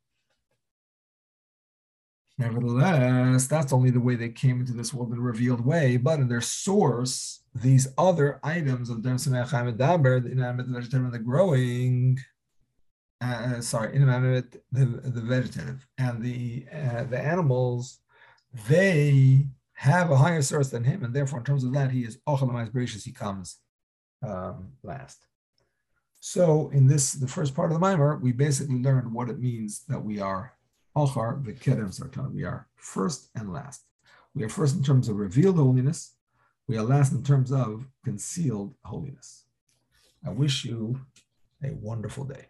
Nevertheless, 2.38 3.48
that's 3.48 3.72
only 3.72 3.90
the 3.90 4.02
way 4.02 4.16
they 4.16 4.28
came 4.28 4.60
into 4.60 4.74
this 4.74 4.94
world 4.94 5.14
in 5.14 5.18
a 5.18 5.22
revealed 5.22 5.66
way, 5.66 5.96
but 5.96 6.20
in 6.20 6.28
their 6.28 6.42
source, 6.42 7.44
these 7.56 7.88
other 7.98 8.42
items 8.44 8.90
of 8.90 8.98
Derm 8.98 9.16
Samech 9.16 9.78
Daber, 9.78 10.22
the 10.22 10.32
inanimate, 10.32 10.94
and 10.94 11.14
the 11.14 11.20
growing, 11.20 12.20
uh, 13.22 13.62
sorry, 13.62 13.96
inanimate, 13.96 14.62
the, 14.74 14.86
the 14.86 15.22
vegetative, 15.22 15.88
and 15.98 16.22
the 16.22 16.66
uh, 16.74 17.06
the 17.06 17.18
animals, 17.18 18.00
they 18.68 19.46
have 19.72 20.12
a 20.12 20.18
higher 20.18 20.42
source 20.42 20.68
than 20.70 20.84
him, 20.84 21.06
and 21.06 21.14
therefore, 21.14 21.40
in 21.40 21.46
terms 21.46 21.64
of 21.64 21.72
that, 21.72 21.92
he 21.92 22.02
is 22.02 22.18
Ochalamais 22.28 22.72
Bereshis, 22.72 23.06
he 23.06 23.14
comes 23.14 23.60
um, 24.22 24.74
last. 24.84 25.29
So, 26.20 26.70
in 26.74 26.88
this, 26.88 27.14
the 27.14 27.28
first 27.28 27.56
part 27.56 27.72
of 27.72 27.76
the 27.76 27.80
mimer, 27.80 28.18
we 28.18 28.34
basically 28.34 28.82
learned 28.82 29.14
what 29.14 29.30
it 29.30 29.40
means 29.40 29.84
that 29.88 30.04
we 30.04 30.20
are 30.20 30.54
Ochar, 30.96 31.44
the 31.46 31.54
Kedem 31.54 31.98
Sartan. 31.98 32.34
We 32.34 32.44
are 32.44 32.68
first 32.76 33.30
and 33.36 33.54
last. 33.54 33.84
We 34.36 34.44
are 34.44 34.50
first 34.50 34.76
in 34.76 34.84
terms 34.84 35.08
of 35.08 35.16
revealed 35.16 35.56
holiness, 35.56 36.16
we 36.70 36.78
are 36.78 36.84
last 36.84 37.14
in 37.14 37.24
terms 37.24 37.52
of 37.52 37.88
concealed 38.06 38.76
holiness. 38.86 39.46
I 40.24 40.30
wish 40.30 40.64
you 40.64 41.02
a 41.64 41.72
wonderful 41.72 42.26
day. 42.26 42.46